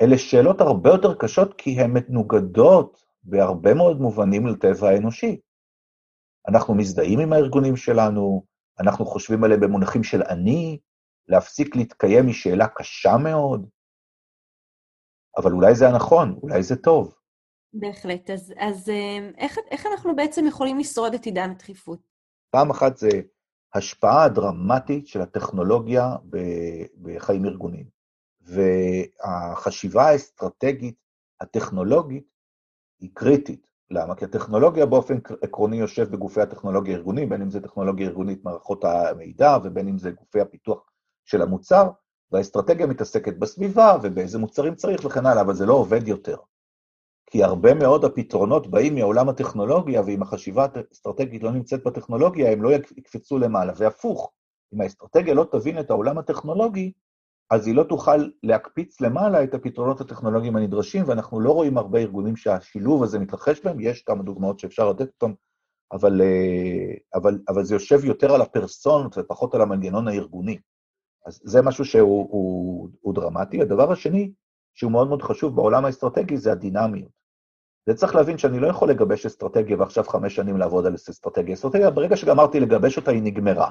אלה 0.03 0.19
שאלות 0.19 0.61
הרבה 0.61 0.91
יותר 0.91 1.15
קשות 1.15 1.55
כי 1.59 1.81
הן 1.81 1.91
מנוגדות 1.91 3.05
בהרבה 3.23 3.75
מאוד 3.75 4.01
מובנים 4.01 4.47
לטבע 4.47 4.89
האנושי. 4.89 5.41
אנחנו 6.49 6.75
מזדהים 6.75 7.21
עם 7.21 7.33
הארגונים 7.33 7.77
שלנו, 7.77 8.45
אנחנו 8.81 9.07
חושבים 9.07 9.45
עליהם 9.45 9.61
במונחים 9.61 10.05
של 10.05 10.23
אני, 10.23 10.79
להפסיק 11.29 11.77
להתקיים 11.77 12.27
היא 12.27 12.35
שאלה 12.35 12.69
קשה 12.69 13.17
מאוד, 13.17 13.69
אבל 15.37 15.53
אולי 15.53 15.75
זה 15.75 15.89
הנכון, 15.89 16.39
אולי 16.43 16.63
זה 16.63 16.77
טוב. 16.77 17.15
בהחלט. 17.73 18.31
אז, 18.31 18.55
אז 18.57 18.89
אה, 18.89 19.31
איך, 19.39 19.59
איך 19.71 19.87
אנחנו 19.87 20.17
בעצם 20.17 20.47
יכולים 20.47 20.79
לשרוד 20.79 21.15
את 21.15 21.25
עידן 21.25 21.51
הדחיפות? 21.51 22.01
פעם 22.51 22.71
אחת 22.71 22.97
זה 22.97 23.09
השפעה 23.75 24.29
דרמטית 24.29 25.07
של 25.07 25.21
הטכנולוגיה 25.21 26.17
בחיים 27.03 27.45
ארגוניים. 27.45 27.87
והחשיבה 28.41 30.03
האסטרטגית 30.03 30.97
הטכנולוגית 31.41 32.25
היא 33.01 33.11
קריטית. 33.15 33.67
למה? 33.91 34.15
כי 34.15 34.25
הטכנולוגיה 34.25 34.87
באופן 34.87 35.15
עקרוני 35.43 35.77
יושב 35.77 36.11
בגופי 36.11 36.41
הטכנולוגיה 36.41 36.95
הארגוניים, 36.95 37.29
בין 37.29 37.43
אם 37.43 37.51
זה 37.51 37.61
טכנולוגיה 37.61 38.09
ארגונית 38.09 38.45
מערכות 38.45 38.85
המידע 38.85 39.57
ובין 39.65 39.89
אם 39.89 39.99
זה 39.99 40.11
גופי 40.11 40.41
הפיתוח 40.41 40.91
של 41.25 41.43
המוצר, 41.43 41.91
והאסטרטגיה 42.33 42.87
מתעסקת 42.87 43.37
בסביבה 43.37 43.97
ובאיזה 44.03 44.39
מוצרים 44.39 44.75
צריך 44.75 45.05
וכן 45.05 45.27
הלאה, 45.27 45.43
אבל 45.43 45.55
זה 45.55 45.67
לא 45.67 45.75
עובד 45.75 46.09
יותר. 46.09 46.37
כי 47.31 47.45
הרבה 47.45 47.75
מאוד 47.75 48.05
הפתרונות 48.05 48.67
באים 48.67 48.95
מעולם 48.95 49.29
הטכנולוגיה, 49.29 50.03
ואם 50.07 50.23
החשיבה 50.23 50.67
האסטרטגית 50.75 51.43
לא 51.43 51.53
נמצאת 51.53 51.85
בטכנולוגיה, 51.85 52.53
הם 52.53 52.63
לא 52.63 52.71
יקפצו 52.97 53.39
למעלה, 53.39 53.73
והפוך. 53.77 54.33
אם 54.75 54.81
האסטרטגיה 54.81 55.35
לא 55.35 55.47
תבין 55.53 55.81
את 55.81 55.91
העולם 55.91 56.19
הטכנולוגי, 56.19 56.93
אז 57.51 57.67
היא 57.67 57.75
לא 57.75 57.83
תוכל 57.83 58.29
להקפיץ 58.43 59.01
למעלה 59.01 59.45
את 59.45 59.55
הפתרונות 59.55 60.01
הטכנולוגיים 60.01 60.57
הנדרשים, 60.57 61.05
ואנחנו 61.07 61.41
לא 61.41 61.53
רואים 61.53 61.79
הרבה 61.79 61.99
ארגונים 61.99 62.37
שהשילוב 62.37 63.03
הזה 63.03 63.19
מתרחש 63.19 63.61
בהם, 63.65 63.81
יש 63.81 64.03
כמה 64.03 64.23
דוגמאות 64.23 64.59
שאפשר 64.59 64.91
לתת 64.91 65.09
אותן, 65.23 65.33
אבל, 65.93 66.21
אה, 66.21 66.95
אבל, 67.15 67.39
אבל 67.49 67.65
זה 67.65 67.75
יושב 67.75 68.05
יותר 68.05 68.35
על 68.35 68.43
הפרסונות 68.43 69.19
ופחות 69.19 69.55
על 69.55 69.61
המנגנון 69.61 70.09
הארגוני. 70.09 70.59
אז 71.31 71.41
זה 71.45 71.63
משהו 71.63 71.85
שהוא 71.85 72.29
הוא, 72.31 72.89
הוא 73.01 73.15
דרמטי. 73.15 73.63
הדבר 73.63 73.93
השני, 73.93 74.33
שהוא 74.75 74.93
מאוד 74.93 75.09
מאוד 75.09 75.23
חשוב 75.23 75.57
בעולם 75.57 75.85
האסטרטגי, 75.85 76.37
זה 76.37 76.53
הדינמיות. 76.53 77.11
זה 77.87 77.95
צריך 77.95 78.15
להבין 78.15 78.39
שאני 78.39 78.61
לא 78.61 78.67
יכול 78.67 78.91
לגבש 78.91 79.27
אסטרטגיה 79.27 79.77
ועכשיו 79.79 80.05
חמש 80.05 80.35
שנים 80.37 80.57
לעבוד 80.57 80.87
על 80.87 80.95
אסטרטגיה. 80.95 81.55
אסטרטגיה, 81.55 81.91
ברגע 81.91 82.17
שגמרתי 82.17 82.61
לגבש 82.61 82.97
אותה, 82.97 83.11
היא 83.11 83.23
נגמרה. 83.23 83.71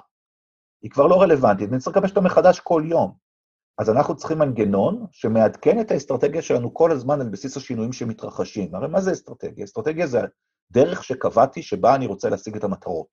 היא 0.81 0.91
כבר 0.91 1.07
לא 1.07 1.21
רלוונטית, 1.21 1.69
ואני 1.69 1.79
צריך 1.79 1.97
לגבש 1.97 2.09
אותה 2.09 2.21
מחדש 2.21 2.59
כל 2.59 2.83
יום. 2.85 3.13
אז 3.77 3.89
אנחנו 3.89 4.15
צריכים 4.15 4.37
מנגנון 4.37 5.05
שמעדכן 5.11 5.81
את 5.81 5.91
האסטרטגיה 5.91 6.41
שלנו 6.41 6.73
כל 6.73 6.91
הזמן 6.91 7.21
על 7.21 7.29
בסיס 7.29 7.57
השינויים 7.57 7.93
שמתרחשים. 7.93 8.75
הרי 8.75 8.87
מה 8.87 9.01
זה 9.01 9.11
אסטרטגיה? 9.11 9.65
אסטרטגיה 9.65 10.07
זה 10.07 10.19
הדרך 10.71 11.03
שקבעתי 11.03 11.61
שבה 11.61 11.95
אני 11.95 12.05
רוצה 12.05 12.29
להשיג 12.29 12.55
את 12.55 12.63
המטרות. 12.63 13.07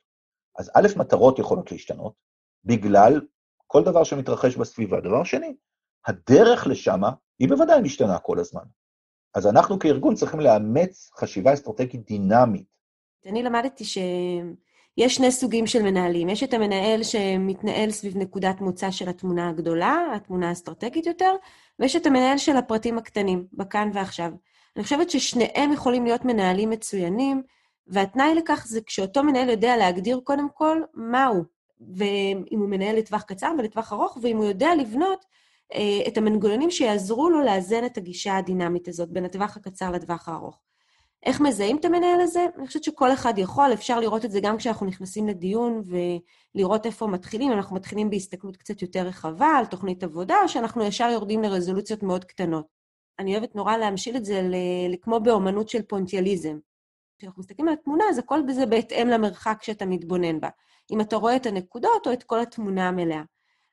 אז 0.58 0.70
א', 0.74 0.86
מטרות 0.96 1.38
יכולות 1.38 1.72
להשתנות, 1.72 2.12
בגלל 2.64 3.20
כל 3.66 3.84
דבר 3.84 4.04
שמתרחש 4.04 4.56
בסביבה. 4.56 5.00
דבר 5.00 5.24
שני, 5.24 5.54
הדרך 6.06 6.66
לשם 6.66 7.00
היא 7.38 7.48
בוודאי 7.48 7.82
משתנה 7.82 8.18
כל 8.18 8.38
הזמן. 8.38 8.62
אז 9.34 9.46
אנחנו 9.46 9.78
כארגון 9.78 10.14
צריכים 10.14 10.40
לאמץ 10.40 11.10
חשיבה 11.14 11.54
אסטרטגית 11.54 12.06
דינמית. 12.06 12.66
אני 13.26 13.42
למדתי 13.42 13.84
שיש 13.84 15.14
שני 15.14 15.30
סוגים 15.30 15.66
של 15.66 15.82
מנהלים. 15.82 16.28
יש 16.28 16.42
את 16.42 16.54
המנהל 16.54 17.02
שמתנהל 17.02 17.90
סביב 17.90 18.16
נקודת 18.16 18.60
מוצא 18.60 18.90
של 18.90 19.08
התמונה 19.08 19.48
הגדולה, 19.48 19.96
התמונה 20.14 20.48
האסטרטגית 20.48 21.06
יותר, 21.06 21.32
ויש 21.78 21.96
את 21.96 22.06
המנהל 22.06 22.38
של 22.38 22.56
הפרטים 22.56 22.98
הקטנים, 22.98 23.46
בכאן 23.52 23.90
ועכשיו. 23.94 24.32
אני 24.76 24.84
חושבת 24.84 25.10
ששניהם 25.10 25.72
יכולים 25.72 26.04
להיות 26.04 26.24
מנהלים 26.24 26.70
מצוינים, 26.70 27.42
והתנאי 27.86 28.34
לכך 28.34 28.66
זה 28.66 28.80
כשאותו 28.86 29.22
מנהל 29.22 29.48
יודע 29.48 29.76
להגדיר 29.76 30.20
קודם 30.24 30.48
כל 30.54 30.82
מהו, 30.94 31.44
ואם 31.80 32.60
הוא 32.60 32.68
מנהל 32.68 32.96
לטווח 32.96 33.22
קצר 33.22 33.52
ולטווח 33.58 33.92
ארוך, 33.92 34.18
ואם 34.22 34.36
הוא 34.36 34.44
יודע 34.44 34.74
לבנות 34.74 35.24
אה, 35.74 36.08
את 36.08 36.18
המנגנונים 36.18 36.70
שיעזרו 36.70 37.30
לו 37.30 37.40
לאזן 37.40 37.86
את 37.86 37.98
הגישה 37.98 38.36
הדינמית 38.36 38.88
הזאת 38.88 39.08
בין 39.08 39.24
הטווח 39.24 39.56
הקצר 39.56 39.90
לטווח 39.90 40.28
הארוך. 40.28 40.60
איך 41.22 41.40
מזהים 41.40 41.76
את 41.76 41.84
המנהל 41.84 42.20
הזה? 42.20 42.46
אני 42.58 42.66
חושבת 42.66 42.84
שכל 42.84 43.12
אחד 43.12 43.38
יכול, 43.38 43.72
אפשר 43.72 44.00
לראות 44.00 44.24
את 44.24 44.30
זה 44.30 44.40
גם 44.40 44.56
כשאנחנו 44.56 44.86
נכנסים 44.86 45.28
לדיון 45.28 45.82
ולראות 46.54 46.86
איפה 46.86 47.06
מתחילים. 47.06 47.52
אנחנו 47.52 47.76
מתחילים 47.76 48.10
בהסתכלות 48.10 48.56
קצת 48.56 48.82
יותר 48.82 49.06
רחבה 49.06 49.46
על 49.46 49.66
תוכנית 49.66 50.02
עבודה, 50.02 50.34
או 50.42 50.48
שאנחנו 50.48 50.84
ישר 50.84 51.08
יורדים 51.12 51.42
לרזולוציות 51.42 52.02
מאוד 52.02 52.24
קטנות. 52.24 52.66
אני 53.18 53.32
אוהבת 53.32 53.54
נורא 53.54 53.76
להמשיל 53.76 54.16
את 54.16 54.24
זה 54.24 54.42
כמו 55.02 55.20
באומנות 55.20 55.68
של 55.68 55.82
פונטיאליזם. 55.82 56.58
כשאנחנו 57.18 57.40
מסתכלים 57.40 57.68
על 57.68 57.74
התמונה, 57.74 58.04
אז 58.10 58.18
הכל 58.18 58.42
בזה 58.48 58.66
בהתאם 58.66 59.08
למרחק 59.08 59.62
שאתה 59.62 59.86
מתבונן 59.86 60.40
בה. 60.40 60.48
אם 60.90 61.00
אתה 61.00 61.16
רואה 61.16 61.36
את 61.36 61.46
הנקודות 61.46 62.06
או 62.06 62.12
את 62.12 62.22
כל 62.22 62.40
התמונה 62.40 62.88
המלאה. 62.88 63.22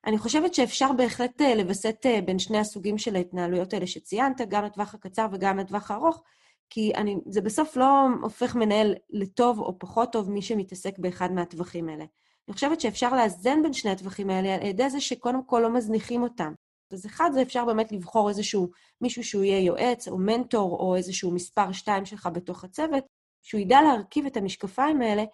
אני 0.06 0.18
חושבת 0.18 0.54
שאפשר 0.54 0.92
בהחלט 0.92 1.40
אה, 1.40 1.54
לווסת 1.54 1.96
אה, 2.06 2.20
בין 2.20 2.38
שני 2.38 2.58
הסוגים 2.58 2.98
של 2.98 3.16
ההתנהלויות 3.16 3.72
האלה 3.72 3.86
שציינת, 3.86 4.40
גם 4.48 4.64
לטווח 4.64 4.94
הקצר 4.94 5.26
וגם 5.32 5.58
לטווח 5.58 5.90
הארוך, 5.90 6.22
כי 6.70 6.92
אני, 6.94 7.16
זה 7.26 7.40
בסוף 7.40 7.76
לא 7.76 8.06
הופך 8.22 8.54
מנהל 8.54 8.94
לטוב 9.10 9.58
או 9.58 9.78
פחות 9.78 10.12
טוב 10.12 10.30
מי 10.30 10.42
שמתעסק 10.42 10.98
באחד 10.98 11.32
מהטווחים 11.32 11.88
האלה. 11.88 12.04
אני 12.48 12.54
חושבת 12.54 12.80
שאפשר 12.80 13.16
לאזן 13.16 13.62
בין 13.62 13.72
שני 13.72 13.90
הטווחים 13.90 14.30
האלה 14.30 14.54
על 14.54 14.62
ידי 14.66 14.90
זה 14.90 15.00
שקודם 15.00 15.44
כל 15.46 15.60
לא 15.62 15.70
מזניחים 15.70 16.22
אותם. 16.22 16.52
אז 16.92 17.06
אחד 17.06 17.30
זה 17.34 17.42
אפשר 17.42 17.64
באמת 17.64 17.92
לבחור 17.92 18.28
איזשהו 18.28 18.70
מישהו 19.00 19.24
שהוא 19.24 19.44
יהיה 19.44 19.60
יועץ 19.60 20.08
או 20.08 20.18
מנטור 20.18 20.78
או 20.80 20.96
איזשהו 20.96 21.30
מספר 21.30 21.72
שתיים 21.72 22.04
שלך 22.04 22.28
בתוך 22.32 22.64
הצוות, 22.64 23.04
שהוא 23.42 23.60
ידע 23.60 23.82
להרכיב 23.82 24.26
את 24.26 24.36
המשקפיים 24.36 25.02
האלה 25.02 25.24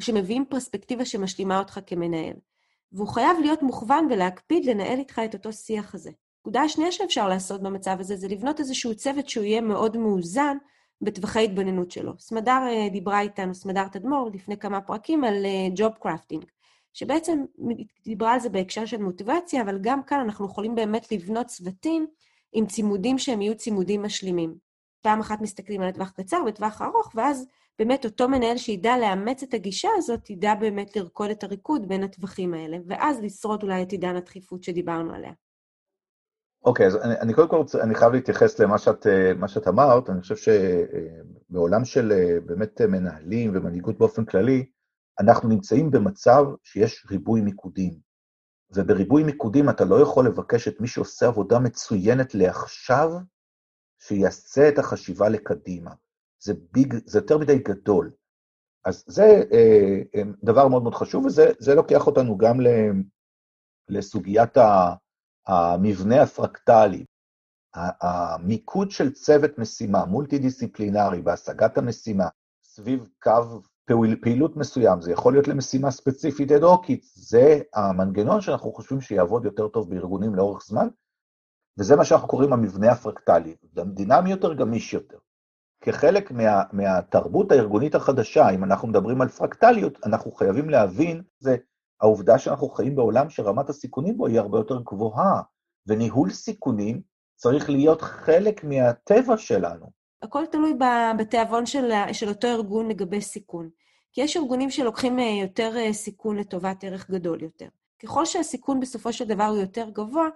שמביאים 0.00 0.44
פרספקטיבה 0.48 1.04
שמשלימה 1.04 1.58
אותך 1.58 1.80
כמנהל. 1.86 2.36
והוא 2.92 3.08
חייב 3.08 3.38
להיות 3.40 3.62
מוכוון 3.62 4.06
ולהקפיד 4.10 4.64
לנהל 4.64 4.98
איתך 4.98 5.20
את 5.24 5.34
אותו 5.34 5.52
שיח 5.52 5.94
הזה. 5.94 6.10
נקודה 6.40 6.62
השנייה 6.62 6.92
שאפשר 6.92 7.28
לעשות 7.28 7.62
במצב 7.62 7.96
הזה 8.00 8.16
זה 8.16 8.28
לבנות 8.28 8.60
איזשהו 8.60 8.94
צוות 8.94 9.28
שהוא 9.28 9.44
יהיה 9.44 9.60
מאוד 9.60 9.96
מאוזן 9.96 10.56
בטווחי 11.02 11.44
התבוננות 11.44 11.90
שלו. 11.90 12.12
סמדר 12.18 12.60
אה, 12.68 12.88
דיברה 12.92 13.20
איתנו, 13.20 13.54
סמדר 13.54 13.88
תדמור, 13.88 14.30
לפני 14.34 14.56
כמה 14.56 14.80
פרקים 14.80 15.24
על 15.24 15.46
ג'וב 15.74 15.92
uh, 15.92 15.98
קרפטינג, 16.02 16.44
שבעצם 16.92 17.44
דיברה 18.04 18.32
על 18.32 18.40
זה 18.40 18.48
בהקשר 18.48 18.86
של 18.86 19.02
מוטיבציה, 19.02 19.62
אבל 19.62 19.78
גם 19.80 20.02
כאן 20.02 20.20
אנחנו 20.20 20.46
יכולים 20.46 20.74
באמת 20.74 21.12
לבנות 21.12 21.46
צוותים 21.46 22.06
עם 22.52 22.66
צימודים 22.66 23.18
שהם 23.18 23.42
יהיו 23.42 23.56
צימודים 23.56 24.02
משלימים. 24.02 24.54
פעם 25.00 25.20
אחת 25.20 25.40
מסתכלים 25.40 25.80
על 25.80 25.88
הטווח 25.88 26.10
קצר 26.10 26.42
וטווח 26.46 26.82
ארוך, 26.82 27.12
ואז 27.14 27.46
באמת 27.80 28.04
אותו 28.04 28.28
מנהל 28.28 28.56
שידע 28.56 28.98
לאמץ 28.98 29.42
את 29.42 29.54
הגישה 29.54 29.88
הזאת, 29.96 30.30
ידע 30.30 30.54
באמת 30.54 30.96
לרקוד 30.96 31.30
את 31.30 31.44
הריקוד 31.44 31.88
בין 31.88 32.02
הטווחים 32.02 32.54
האלה, 32.54 32.76
ואז 32.86 33.20
לשרוד 33.20 33.62
אולי 33.62 33.82
את 33.82 33.92
עידן 33.92 34.16
הדחיפות 34.16 34.62
שדיברנו 34.62 35.14
עליה. 35.14 35.32
אוקיי, 36.64 36.86
okay, 36.86 36.88
אז 36.88 36.96
אני, 36.96 37.20
אני 37.20 37.34
קודם 37.34 37.48
כל 37.48 37.56
רוצה, 37.56 37.82
אני 37.82 37.94
חייב 37.94 38.12
להתייחס 38.12 38.58
למה 38.58 38.78
שאת, 38.78 39.06
שאת 39.46 39.68
אמרת, 39.68 40.10
אני 40.10 40.20
חושב 40.20 40.36
שבעולם 40.36 41.84
של 41.84 42.12
באמת 42.46 42.80
מנהלים 42.80 43.50
ומנהיגות 43.54 43.98
באופן 43.98 44.24
כללי, 44.24 44.66
אנחנו 45.20 45.48
נמצאים 45.48 45.90
במצב 45.90 46.44
שיש 46.62 47.06
ריבוי 47.10 47.40
מיקודים. 47.40 47.94
ובריבוי 48.74 49.22
מיקודים 49.22 49.70
אתה 49.70 49.84
לא 49.84 50.02
יכול 50.02 50.26
לבקש 50.26 50.68
את 50.68 50.80
מי 50.80 50.88
שעושה 50.88 51.26
עבודה 51.26 51.58
מצוינת 51.58 52.34
לעכשיו, 52.34 53.10
שיעשה 54.02 54.68
את 54.68 54.78
החשיבה 54.78 55.28
לקדימה. 55.28 55.90
זה 56.42 56.52
ביג, 56.72 56.94
זה 57.06 57.18
יותר 57.18 57.38
מדי 57.38 57.58
גדול. 57.58 58.10
אז 58.84 59.04
זה 59.06 59.42
אה, 59.52 60.02
אה, 60.14 60.22
דבר 60.44 60.68
מאוד 60.68 60.82
מאוד 60.82 60.94
חשוב, 60.94 61.24
וזה 61.26 61.74
לוקח 61.74 62.06
אותנו 62.06 62.38
גם 62.38 62.56
לסוגיית 63.88 64.56
המבנה 65.46 66.22
הפרקטלי. 66.22 67.04
המיקוד 67.74 68.90
של 68.90 69.12
צוות 69.12 69.58
משימה 69.58 70.04
מולטי-דיסציפלינרי 70.04 71.22
בהשגת 71.22 71.78
המשימה 71.78 72.28
סביב 72.62 73.08
קו 73.22 73.60
פעיל, 73.84 74.16
פעילות 74.22 74.56
מסוים, 74.56 75.00
זה 75.00 75.12
יכול 75.12 75.32
להיות 75.32 75.48
למשימה 75.48 75.90
ספציפית 75.90 76.52
אד-הוקית, 76.52 77.04
זה 77.14 77.60
המנגנון 77.74 78.40
שאנחנו 78.40 78.72
חושבים 78.72 79.00
שיעבוד 79.00 79.44
יותר 79.44 79.68
טוב 79.68 79.90
בארגונים 79.90 80.34
לאורך 80.34 80.64
זמן, 80.66 80.88
וזה 81.78 81.96
מה 81.96 82.04
שאנחנו 82.04 82.28
קוראים 82.28 82.52
המבנה 82.52 82.92
הפרקטלי, 82.92 83.56
גם 83.74 83.90
דינמי 83.90 84.30
יותר, 84.30 84.54
גמיש 84.54 84.94
יותר. 84.94 85.18
כחלק 85.80 86.30
מה, 86.30 86.62
מהתרבות 86.72 87.52
הארגונית 87.52 87.94
החדשה, 87.94 88.50
אם 88.50 88.64
אנחנו 88.64 88.88
מדברים 88.88 89.20
על 89.20 89.28
פרקטליות, 89.28 89.98
אנחנו 90.06 90.32
חייבים 90.32 90.70
להבין, 90.70 91.22
זה 91.38 91.56
העובדה 92.00 92.38
שאנחנו 92.38 92.68
חיים 92.68 92.96
בעולם 92.96 93.30
שרמת 93.30 93.68
הסיכונים 93.68 94.16
בו 94.16 94.26
היא 94.26 94.38
הרבה 94.38 94.58
יותר 94.58 94.80
גבוהה, 94.80 95.42
וניהול 95.86 96.30
סיכונים 96.30 97.00
צריך 97.36 97.70
להיות 97.70 98.02
חלק 98.02 98.64
מהטבע 98.64 99.36
שלנו. 99.36 99.86
הכל 100.22 100.46
תלוי 100.46 100.74
בתיאבון 101.18 101.66
של, 101.66 101.90
של 102.12 102.28
אותו 102.28 102.48
ארגון 102.48 102.88
לגבי 102.88 103.20
סיכון. 103.20 103.70
כי 104.12 104.20
יש 104.20 104.36
ארגונים 104.36 104.70
שלוקחים 104.70 105.18
אה, 105.18 105.38
יותר 105.42 105.76
אה, 105.76 105.92
סיכון 105.92 106.36
לטובת 106.36 106.84
ערך 106.84 107.10
גדול 107.10 107.42
יותר. 107.42 107.68
ככל 108.02 108.26
שהסיכון 108.26 108.80
בסופו 108.80 109.12
של 109.12 109.24
דבר 109.24 109.44
הוא 109.44 109.58
יותר 109.58 109.90
גבוה, 109.90 110.28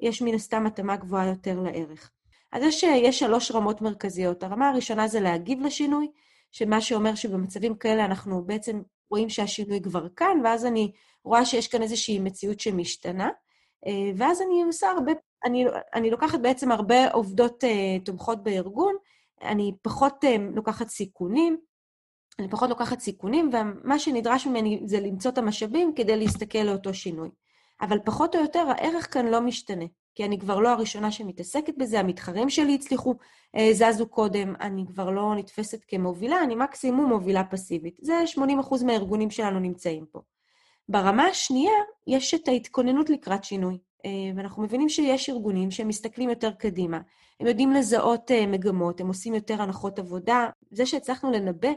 יש 0.00 0.22
מן 0.22 0.34
הסתם 0.34 0.66
התאמה 0.66 0.96
גבוהה 0.96 1.26
יותר 1.26 1.60
לערך. 1.60 2.10
אז 2.52 2.62
יש, 2.62 2.82
יש 2.82 3.18
שלוש 3.18 3.50
רמות 3.50 3.80
מרכזיות. 3.80 4.42
הרמה 4.42 4.68
הראשונה 4.68 5.08
זה 5.08 5.20
להגיב 5.20 5.60
לשינוי, 5.60 6.08
שמה 6.52 6.80
שאומר 6.80 7.14
שבמצבים 7.14 7.74
כאלה 7.76 8.04
אנחנו 8.04 8.44
בעצם 8.44 8.82
רואים 9.10 9.28
שהשינוי 9.28 9.80
כבר 9.82 10.08
כאן, 10.16 10.40
ואז 10.44 10.66
אני 10.66 10.92
רואה 11.24 11.44
שיש 11.44 11.68
כאן 11.68 11.82
איזושהי 11.82 12.18
מציאות 12.18 12.60
שמשתנה, 12.60 13.30
אה, 13.86 14.10
ואז 14.16 14.42
אני 14.42 14.62
עושה 14.62 14.90
הרבה, 14.90 15.12
אני, 15.44 15.64
אני 15.94 16.10
לוקחת 16.10 16.40
בעצם 16.40 16.72
הרבה 16.72 17.10
עובדות 17.12 17.64
uh, 17.64 18.04
תומכות 18.04 18.42
בארגון, 18.42 18.94
אני 19.42 19.72
פחות 19.82 20.24
uh, 20.24 20.26
לוקחת 20.54 20.88
סיכונים, 20.88 21.58
אני 22.38 22.48
פחות 22.48 22.70
לוקחת 22.70 23.00
סיכונים, 23.00 23.50
ומה 23.52 23.98
שנדרש 23.98 24.46
ממני 24.46 24.80
זה 24.84 25.00
למצוא 25.00 25.30
את 25.30 25.38
המשאבים 25.38 25.92
כדי 25.96 26.16
להסתכל 26.16 26.58
לאותו 26.58 26.94
שינוי. 26.94 27.28
אבל 27.80 27.98
פחות 28.04 28.34
או 28.34 28.40
יותר 28.40 28.66
הערך 28.68 29.14
כאן 29.14 29.26
לא 29.26 29.40
משתנה, 29.40 29.84
כי 30.18 30.24
אני 30.24 30.38
כבר 30.38 30.58
לא 30.58 30.68
הראשונה 30.68 31.10
שמתעסקת 31.12 31.74
בזה, 31.76 32.00
המתחרים 32.00 32.50
שלי 32.50 32.74
הצליחו, 32.74 33.14
אה, 33.56 33.68
זזו 33.72 34.06
קודם, 34.06 34.54
אני 34.60 34.84
כבר 34.86 35.10
לא 35.10 35.34
נתפסת 35.36 35.84
כמובילה, 35.88 36.42
אני 36.42 36.54
מקסימום 36.54 37.08
מובילה 37.08 37.44
פסיבית. 37.44 37.96
זה 38.02 38.14
80% 38.26 38.84
מהארגונים 38.84 39.30
שלנו 39.30 39.60
נמצאים 39.60 40.06
פה. 40.12 40.20
ברמה 40.88 41.24
השנייה, 41.24 41.72
יש 42.06 42.34
את 42.34 42.48
ההתכוננות 42.48 43.10
לקראת 43.10 43.44
שינוי, 43.44 43.78
אה, 44.04 44.10
ואנחנו 44.36 44.62
מבינים 44.62 44.88
שיש 44.88 45.30
ארגונים 45.30 45.70
שהם 45.70 45.88
מסתכלים 45.88 46.30
יותר 46.30 46.50
קדימה. 46.50 47.00
הם 47.40 47.46
יודעים 47.46 47.72
לזהות 47.72 48.30
אה, 48.30 48.46
מגמות, 48.46 49.00
הם 49.00 49.08
עושים 49.08 49.34
יותר 49.34 49.62
הנחות 49.62 49.98
עבודה. 49.98 50.46
זה 50.70 50.86
שהצלחנו 50.86 51.30
לנבא 51.30 51.70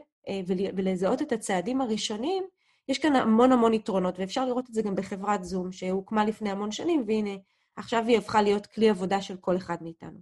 ולזהות 0.75 1.21
את 1.21 1.31
הצעדים 1.31 1.81
הראשונים, 1.81 2.43
יש 2.88 3.00
כאן 3.00 3.15
המון 3.15 3.51
המון 3.51 3.74
יתרונות, 3.74 4.19
ואפשר 4.19 4.45
לראות 4.45 4.69
את 4.69 4.74
זה 4.74 4.81
גם 4.81 4.95
בחברת 4.95 5.43
זום, 5.43 5.71
שהוקמה 5.71 6.25
לפני 6.25 6.51
המון 6.51 6.71
שנים, 6.71 7.03
והנה, 7.07 7.36
עכשיו 7.81 8.03
היא 8.07 8.17
הפכה 8.17 8.41
להיות 8.41 8.65
כלי 8.65 8.89
עבודה 8.89 9.21
של 9.21 9.38
כל 9.38 9.57
אחד 9.57 9.75
מאיתנו. 9.81 10.19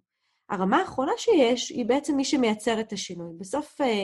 הרמה 0.50 0.78
האחרונה 0.78 1.12
שיש, 1.18 1.70
היא 1.70 1.86
בעצם 1.86 2.16
מי 2.16 2.26
שמייצר 2.26 2.80
את 2.80 2.94
השינוי. 2.94 3.34
בסוף, 3.38 3.82
אה, 3.82 4.04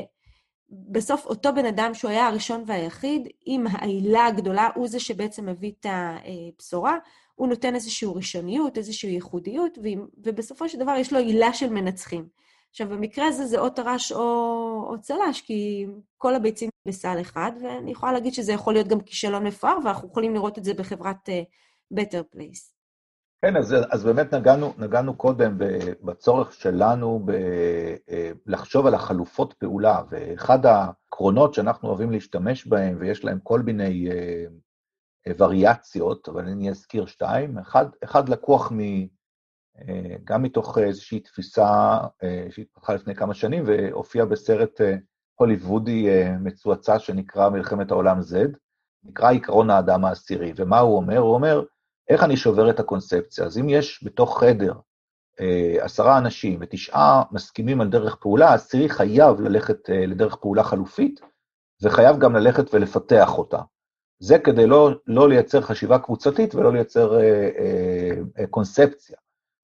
בסוף 0.69 1.25
אותו 1.25 1.53
בן 1.55 1.65
אדם 1.65 1.93
שהוא 1.93 2.11
היה 2.11 2.27
הראשון 2.27 2.63
והיחיד, 2.67 3.27
עם 3.45 3.67
העילה 3.67 4.25
הגדולה, 4.25 4.69
הוא 4.75 4.87
זה 4.87 4.99
שבעצם 4.99 5.45
מביא 5.45 5.71
את 5.79 5.85
הבשורה, 5.89 6.97
הוא 7.35 7.47
נותן 7.47 7.75
איזושהי 7.75 8.07
ראשוניות, 8.15 8.77
איזושהי 8.77 9.11
ייחודיות, 9.11 9.77
ובסופו 10.17 10.69
של 10.69 10.79
דבר 10.79 10.95
יש 10.97 11.13
לו 11.13 11.19
עילה 11.19 11.53
של 11.53 11.69
מנצחים. 11.69 12.27
עכשיו, 12.69 12.89
במקרה 12.89 13.27
הזה 13.27 13.45
זה 13.45 13.59
או 13.59 13.69
טרש 13.69 14.11
או, 14.11 14.21
או 14.89 15.01
צל"ש, 15.01 15.41
כי 15.41 15.85
כל 16.17 16.35
הביצים 16.35 16.69
בסל 16.87 17.17
אחד, 17.21 17.51
ואני 17.63 17.91
יכולה 17.91 18.11
להגיד 18.11 18.33
שזה 18.33 18.53
יכול 18.53 18.73
להיות 18.73 18.87
גם 18.87 19.01
כישלון 19.01 19.47
מפואר, 19.47 19.77
ואנחנו 19.85 20.07
יכולים 20.07 20.33
לראות 20.33 20.57
את 20.57 20.63
זה 20.63 20.73
בחברת 20.73 21.29
uh, 21.29 21.31
Better 21.99 22.35
Place. 22.35 22.74
כן, 23.41 23.57
אז, 23.57 23.75
אז 23.89 24.03
באמת 24.03 24.33
נגענו, 24.33 24.73
נגענו 24.77 25.17
קודם 25.17 25.57
בצורך 26.03 26.53
שלנו 26.53 27.19
ב, 27.25 27.31
אה, 28.09 28.31
לחשוב 28.45 28.85
על 28.85 28.93
החלופות 28.93 29.53
פעולה, 29.53 30.01
ואחד 30.09 30.65
העקרונות 30.65 31.53
שאנחנו 31.53 31.89
אוהבים 31.89 32.11
להשתמש 32.11 32.67
בהם, 32.67 32.97
ויש 32.99 33.23
להם 33.23 33.39
כל 33.43 33.61
מיני 33.61 34.09
אה, 34.11 34.45
וריאציות, 35.37 36.29
אבל 36.29 36.45
אני 36.47 36.69
אזכיר 36.69 37.05
שתיים. 37.05 37.57
אחד, 37.57 37.85
אחד 38.03 38.29
לקוח 38.29 38.71
מ... 38.71 38.79
אה, 39.79 40.15
גם 40.23 40.43
מתוך 40.43 40.77
איזושהי 40.77 41.19
תפיסה 41.19 41.97
אה, 42.23 42.47
שהתפתחה 42.49 42.93
לפני 42.93 43.15
כמה 43.15 43.33
שנים 43.33 43.63
והופיעה 43.65 44.25
בסרט 44.25 44.81
אה, 44.81 44.95
הוליוודי 45.35 46.07
מצועצע 46.39 46.99
שנקרא 46.99 47.49
מלחמת 47.49 47.91
העולם 47.91 48.19
Z, 48.19 48.35
נקרא 49.03 49.31
עקרון 49.31 49.69
האדם 49.69 50.05
העשירי. 50.05 50.53
ומה 50.55 50.79
הוא 50.79 50.95
אומר? 50.95 51.17
הוא 51.17 51.33
אומר, 51.33 51.63
איך 52.09 52.23
אני 52.23 52.37
שובר 52.37 52.69
את 52.69 52.79
הקונספציה? 52.79 53.45
אז 53.45 53.57
אם 53.57 53.69
יש 53.69 54.03
בתוך 54.03 54.39
חדר 54.39 54.73
עשרה 55.81 56.17
אנשים 56.17 56.57
ותשעה 56.61 57.23
מסכימים 57.31 57.81
על 57.81 57.89
דרך 57.89 58.15
פעולה, 58.15 58.49
העשירי 58.49 58.89
חייב 58.89 59.41
ללכת 59.41 59.77
לדרך 59.89 60.35
פעולה 60.35 60.63
חלופית, 60.63 61.21
וחייב 61.81 62.17
גם 62.17 62.35
ללכת 62.35 62.73
ולפתח 62.73 63.37
אותה. 63.37 63.61
זה 64.19 64.39
כדי 64.39 64.67
לא, 64.67 64.91
לא 65.07 65.29
לייצר 65.29 65.61
חשיבה 65.61 65.99
קבוצתית 65.99 66.55
ולא 66.55 66.73
לייצר 66.73 67.19
אה, 67.19 67.49
אה, 68.39 68.47
קונספציה. 68.47 69.17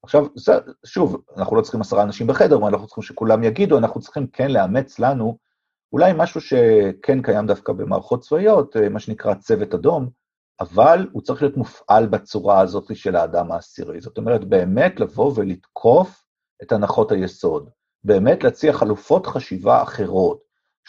עכשיו, 0.04 0.25
זה, 0.36 0.54
שוב, 0.86 1.21
אנחנו 1.38 1.56
לא 1.56 1.62
צריכים 1.62 1.82
עשרה 1.82 2.04
אנשים 2.04 2.27
בחדר, 2.27 2.60
מה 2.60 2.67
אנחנו 2.67 2.88
צריכים 2.88 3.04
שכולם 3.04 3.43
יגידו, 3.43 3.77
אנחנו 3.77 4.01
צריכים 4.01 4.27
כן 4.27 4.51
לאמץ 4.51 4.99
לנו 4.99 5.38
אולי 5.93 6.12
משהו 6.15 6.41
שכן 6.41 7.21
קיים 7.21 7.47
דווקא 7.47 7.73
במערכות 7.73 8.21
צבאיות, 8.21 8.77
אה, 8.77 8.89
מה 8.89 8.99
שנקרא 8.99 9.34
צוות 9.34 9.73
אדום, 9.73 10.10
אבל 10.60 11.08
הוא 11.12 11.22
צריך 11.22 11.42
להיות 11.42 11.58
מופעל 11.58 12.06
בצורה 12.06 12.60
הזאת 12.60 12.96
של 12.96 13.16
האדם 13.16 13.52
העשירי. 13.52 14.02
זאת 14.02 14.18
אומרת, 14.18 14.46
באמת 14.46 15.00
לבוא 15.00 15.32
ולתקוף 15.36 16.24
את 16.64 16.72
הנחות 16.72 17.12
היסוד, 17.12 17.70
באמת 18.04 18.44
להציע 18.44 18.74
חלופות 18.74 19.28
חשיבה 19.28 19.84
אחרות, 19.84 20.40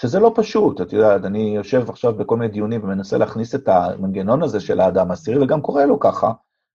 שזה 0.01 0.21
לא 0.21 0.33
פשוט, 0.35 0.81
את 0.81 0.93
יודעת, 0.93 1.25
אני 1.25 1.57
יושב 1.57 1.91
עכשיו 1.91 2.15
בכל 2.15 2.37
מיני 2.37 2.53
דיונים 2.53 2.85
ומנסה 2.85 3.19
להכניס 3.19 3.55
את 3.55 3.69
המנגנון 3.69 4.43
הזה 4.43 4.61
של 4.61 4.81
האדם 4.81 5.11
העשירי, 5.11 5.45
וגם 5.45 5.61
קורה 5.61 5.87
לו 5.87 6.01
ככה, 6.01 6.33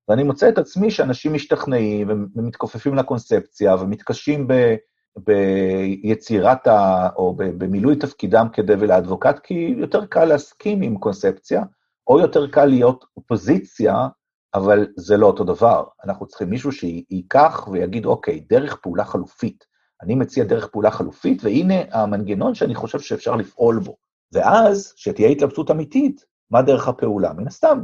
ואני 0.10 0.24
מוצא 0.24 0.50
את 0.50 0.58
עצמי 0.58 0.92
שאנשים 0.92 1.34
משתכנעים 1.34 2.10
ומתכופפים 2.36 2.96
לקונספציה 2.96 3.76
ומתקשים 3.76 4.48
ב, 4.48 4.76
ביצירת 5.18 6.68
ה... 6.68 7.10
או 7.16 7.36
במילוי 7.38 7.96
תפקידם 7.96 8.48
כדבל 8.54 8.92
האדבוקט, 8.92 9.40
כי 9.40 9.76
יותר 9.78 10.06
קל 10.06 10.26
להסכים 10.26 10.82
עם 10.82 10.98
קונספציה, 10.98 11.64
או 12.08 12.20
יותר 12.20 12.48
קל 12.48 12.66
להיות 12.66 13.06
אופוזיציה, 13.18 14.08
אבל 14.54 14.88
זה 14.96 15.18
לא 15.18 15.26
אותו 15.26 15.44
דבר. 15.44 15.84
אנחנו 16.04 16.28
צריכים 16.28 16.50
מישהו 16.50 16.72
שייקח 16.72 17.68
ויגיד, 17.72 18.06
אוקיי, 18.06 18.40
דרך 18.40 18.76
פעולה 18.76 19.06
חלופית. 19.06 19.66
אני 20.02 20.16
מציע 20.16 20.44
דרך 20.44 20.68
פעולה 20.68 20.92
חלופית, 20.92 21.44
והנה 21.44 21.76
המנגנון 21.92 22.56
שאני 22.56 22.76
חושב 22.76 23.00
שאפשר 23.00 23.36
לפעול 23.36 23.80
בו. 23.80 23.98
ואז, 24.32 24.94
שתהיה 24.96 25.30
התלבטות 25.30 25.72
אמיתית, 25.72 26.26
מה 26.52 26.62
דרך 26.62 26.88
הפעולה? 26.88 27.34
מן 27.34 27.48
הסתם, 27.48 27.84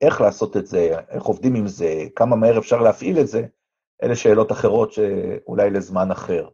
איך 0.00 0.20
לעשות 0.20 0.56
את 0.56 0.66
זה, 0.66 0.90
איך 1.08 1.22
עובדים 1.22 1.54
עם 1.54 1.66
זה, 1.66 2.04
כמה 2.16 2.36
מהר 2.36 2.58
אפשר 2.58 2.80
להפעיל 2.82 3.20
את 3.20 3.28
זה, 3.28 3.46
אלה 4.02 4.16
שאלות 4.16 4.52
אחרות 4.52 4.92
שאולי 4.92 5.70
לזמן 5.70 6.10
אחר. 6.10 6.48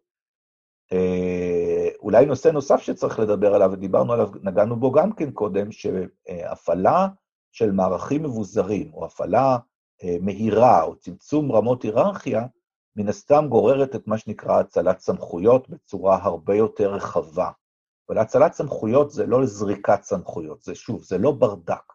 אולי 2.04 2.26
נושא 2.26 2.48
נוסף 2.48 2.80
שצריך 2.80 3.18
לדבר 3.18 3.54
עליו, 3.54 3.70
ודיברנו 3.72 4.12
עליו, 4.12 4.30
נגענו 4.42 4.76
בו 4.76 4.92
גם 4.92 5.12
כן 5.12 5.30
קודם, 5.30 5.72
שהפעלה 5.72 7.08
של 7.52 7.72
מערכים 7.72 8.22
מבוזרים, 8.22 8.94
או 8.94 9.04
הפעלה 9.04 9.58
אה, 10.04 10.16
מהירה, 10.20 10.82
או 10.82 10.96
צמצום 10.96 11.52
רמות 11.52 11.82
היררכיה, 11.82 12.46
מן 12.96 13.08
הסתם 13.08 13.46
גוררת 13.48 13.94
את 13.94 14.06
מה 14.06 14.18
שנקרא 14.18 14.60
הצלת 14.60 14.98
סמכויות 14.98 15.68
בצורה 15.68 16.18
הרבה 16.22 16.54
יותר 16.54 16.94
רחבה. 16.94 17.50
אבל 18.08 18.18
הצלת 18.18 18.52
סמכויות 18.52 19.10
זה 19.10 19.26
לא 19.26 19.46
זריקת 19.46 20.02
סמכויות, 20.02 20.62
זה 20.62 20.74
שוב, 20.74 21.02
זה 21.02 21.18
לא 21.18 21.32
ברדק. 21.32 21.92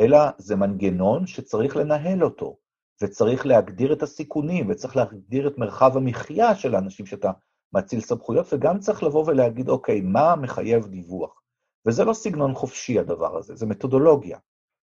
אלא 0.00 0.18
זה 0.38 0.56
מנגנון 0.56 1.26
שצריך 1.26 1.76
לנהל 1.76 2.24
אותו, 2.24 2.56
וצריך 3.02 3.46
להגדיר 3.46 3.92
את 3.92 4.02
הסיכונים, 4.02 4.70
וצריך 4.70 4.96
להגדיר 4.96 5.48
את 5.48 5.58
מרחב 5.58 5.96
המחיה 5.96 6.54
של 6.54 6.74
האנשים 6.74 7.06
שאתה 7.06 7.30
מאציל 7.72 8.00
סמכויות, 8.00 8.46
וגם 8.52 8.78
צריך 8.78 9.02
לבוא 9.02 9.24
ולהגיד, 9.26 9.68
אוקיי, 9.68 10.00
מה 10.00 10.36
מחייב 10.36 10.86
דיווח? 10.86 11.42
וזה 11.86 12.04
לא 12.04 12.12
סגנון 12.12 12.54
חופשי 12.54 12.98
הדבר 12.98 13.36
הזה, 13.36 13.54
זה 13.56 13.66
מתודולוגיה. 13.66 14.38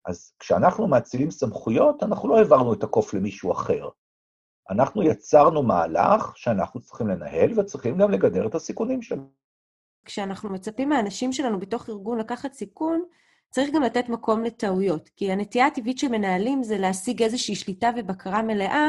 אז 0.06 0.34
כשאנחנו 0.39 0.88
מאצילים 0.88 1.32
סמכויות, 1.32 2.04
אנחנו 2.04 2.30
לא 2.30 2.38
העברנו 2.38 2.74
את 2.74 2.84
הקוף 2.84 3.13
למישהו 3.13 3.52
אחר. 3.52 3.89
אנחנו 4.69 5.04
יצרנו 5.04 5.63
מהלך 5.63 6.38
שאנחנו 6.38 6.82
צריכים 6.82 7.08
לנהל 7.08 7.60
וצריכים 7.60 7.98
גם 7.98 8.12
לגדר 8.12 8.48
את 8.48 8.56
הסיכונים 8.56 9.02
שלו. 9.02 9.24
כשאנחנו 10.06 10.50
מצפים 10.50 10.89
מהאנשים 10.89 11.34
שלנו 11.34 11.60
בתוך 11.60 11.89
ארגון 11.89 12.19
לקחת 12.19 12.54
סיכון, 12.54 13.04
צריך 13.50 13.74
גם 13.74 13.82
לתת 13.82 14.10
מקום 14.10 14.43
לטעויות, 14.43 15.10
כי 15.15 15.32
הנטייה 15.32 15.67
הטבעית 15.67 15.98
של 15.98 16.08
מנהלים 16.08 16.63
זה 16.63 16.78
להשיג 16.78 17.24
איזושהי 17.24 17.56
שליטה 17.56 17.89
ובקרה 17.98 18.41
מלאה, 18.41 18.88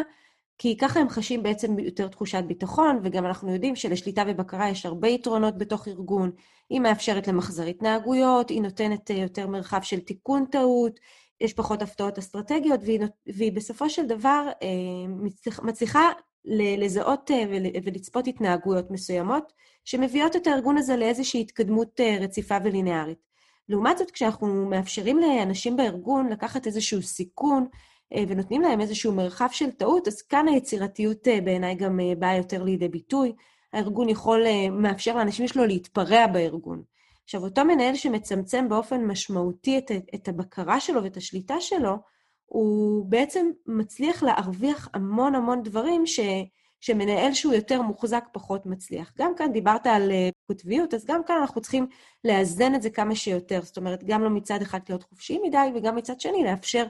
כי 0.58 0.76
ככה 0.76 1.00
הם 1.00 1.08
חשים 1.08 1.42
בעצם 1.42 1.78
יותר 1.78 2.08
תחושת 2.08 2.44
ביטחון, 2.46 3.00
וגם 3.02 3.26
אנחנו 3.26 3.52
יודעים 3.52 3.76
שלשליטה 3.76 4.22
ובקרה 4.26 4.68
יש 4.68 4.86
הרבה 4.86 5.08
יתרונות 5.08 5.58
בתוך 5.58 5.88
ארגון. 5.88 6.30
היא 6.70 6.80
מאפשרת 6.80 7.28
למחזר 7.28 7.66
התנהגויות, 7.66 8.50
היא 8.50 8.62
נותנת 8.62 9.10
אה, 9.10 9.16
יותר 9.16 9.46
מרחב 9.46 9.82
של 9.82 10.00
תיקון 10.00 10.44
טעות, 10.50 11.00
יש 11.40 11.52
פחות 11.52 11.82
הפתעות 11.82 12.18
אסטרטגיות, 12.18 12.80
והיא, 12.84 13.00
והיא 13.26 13.52
בסופו 13.52 13.90
של 13.90 14.06
דבר 14.06 14.48
אה, 14.62 14.68
מצליחה 15.62 16.10
לזהות 16.78 17.30
אה, 17.30 17.44
ולצפות 17.84 18.26
התנהגויות 18.26 18.90
מסוימות, 18.90 19.52
שמביאות 19.84 20.36
את 20.36 20.46
הארגון 20.46 20.76
הזה 20.76 20.96
לאיזושהי 20.96 21.40
התקדמות 21.40 22.00
רציפה 22.20 22.56
ולינארית. 22.64 23.18
לעומת 23.68 23.98
זאת, 23.98 24.10
כשאנחנו 24.10 24.66
מאפשרים 24.66 25.18
לאנשים 25.18 25.76
בארגון 25.76 26.28
לקחת 26.28 26.66
איזשהו 26.66 27.02
סיכון 27.02 27.66
ונותנים 28.28 28.62
להם 28.62 28.80
איזשהו 28.80 29.12
מרחב 29.12 29.48
של 29.52 29.70
טעות, 29.70 30.08
אז 30.08 30.22
כאן 30.22 30.48
היצירתיות 30.48 31.28
אה, 31.28 31.40
בעיניי 31.40 31.74
גם 31.74 32.00
אה, 32.00 32.12
באה 32.18 32.36
יותר 32.36 32.62
לידי 32.62 32.88
ביטוי. 32.88 33.32
הארגון 33.72 34.08
יכול, 34.08 34.44
מאפשר 34.70 35.16
לאנשים 35.16 35.48
שלו 35.48 35.66
להתפרע 35.66 36.26
בארגון. 36.26 36.82
עכשיו, 37.24 37.44
אותו 37.44 37.64
מנהל 37.64 37.94
שמצמצם 37.94 38.68
באופן 38.68 39.04
משמעותי 39.04 39.78
את, 39.78 39.90
את 40.14 40.28
הבקרה 40.28 40.80
שלו 40.80 41.04
ואת 41.04 41.16
השליטה 41.16 41.60
שלו, 41.60 41.96
הוא 42.46 43.06
בעצם 43.06 43.50
מצליח 43.66 44.22
להרוויח 44.22 44.88
המון 44.94 45.34
המון 45.34 45.62
דברים 45.62 46.06
ש... 46.06 46.20
שמנהל 46.80 47.32
שהוא 47.34 47.54
יותר 47.54 47.82
מוחזק 47.82 48.24
פחות 48.32 48.66
מצליח. 48.66 49.12
גם 49.18 49.34
כאן 49.36 49.52
דיברת 49.52 49.86
על 49.86 50.12
קוטביות, 50.46 50.94
אז 50.94 51.04
גם 51.04 51.20
כאן 51.26 51.36
אנחנו 51.40 51.60
צריכים 51.60 51.86
לאזן 52.24 52.74
את 52.74 52.82
זה 52.82 52.90
כמה 52.90 53.14
שיותר. 53.14 53.60
זאת 53.62 53.76
אומרת, 53.76 54.04
גם 54.04 54.24
לא 54.24 54.30
מצד 54.30 54.62
אחד 54.62 54.80
להיות 54.88 55.02
חופשי 55.02 55.38
מדי, 55.42 55.68
וגם 55.74 55.96
מצד 55.96 56.20
שני 56.20 56.44
לאפשר 56.44 56.84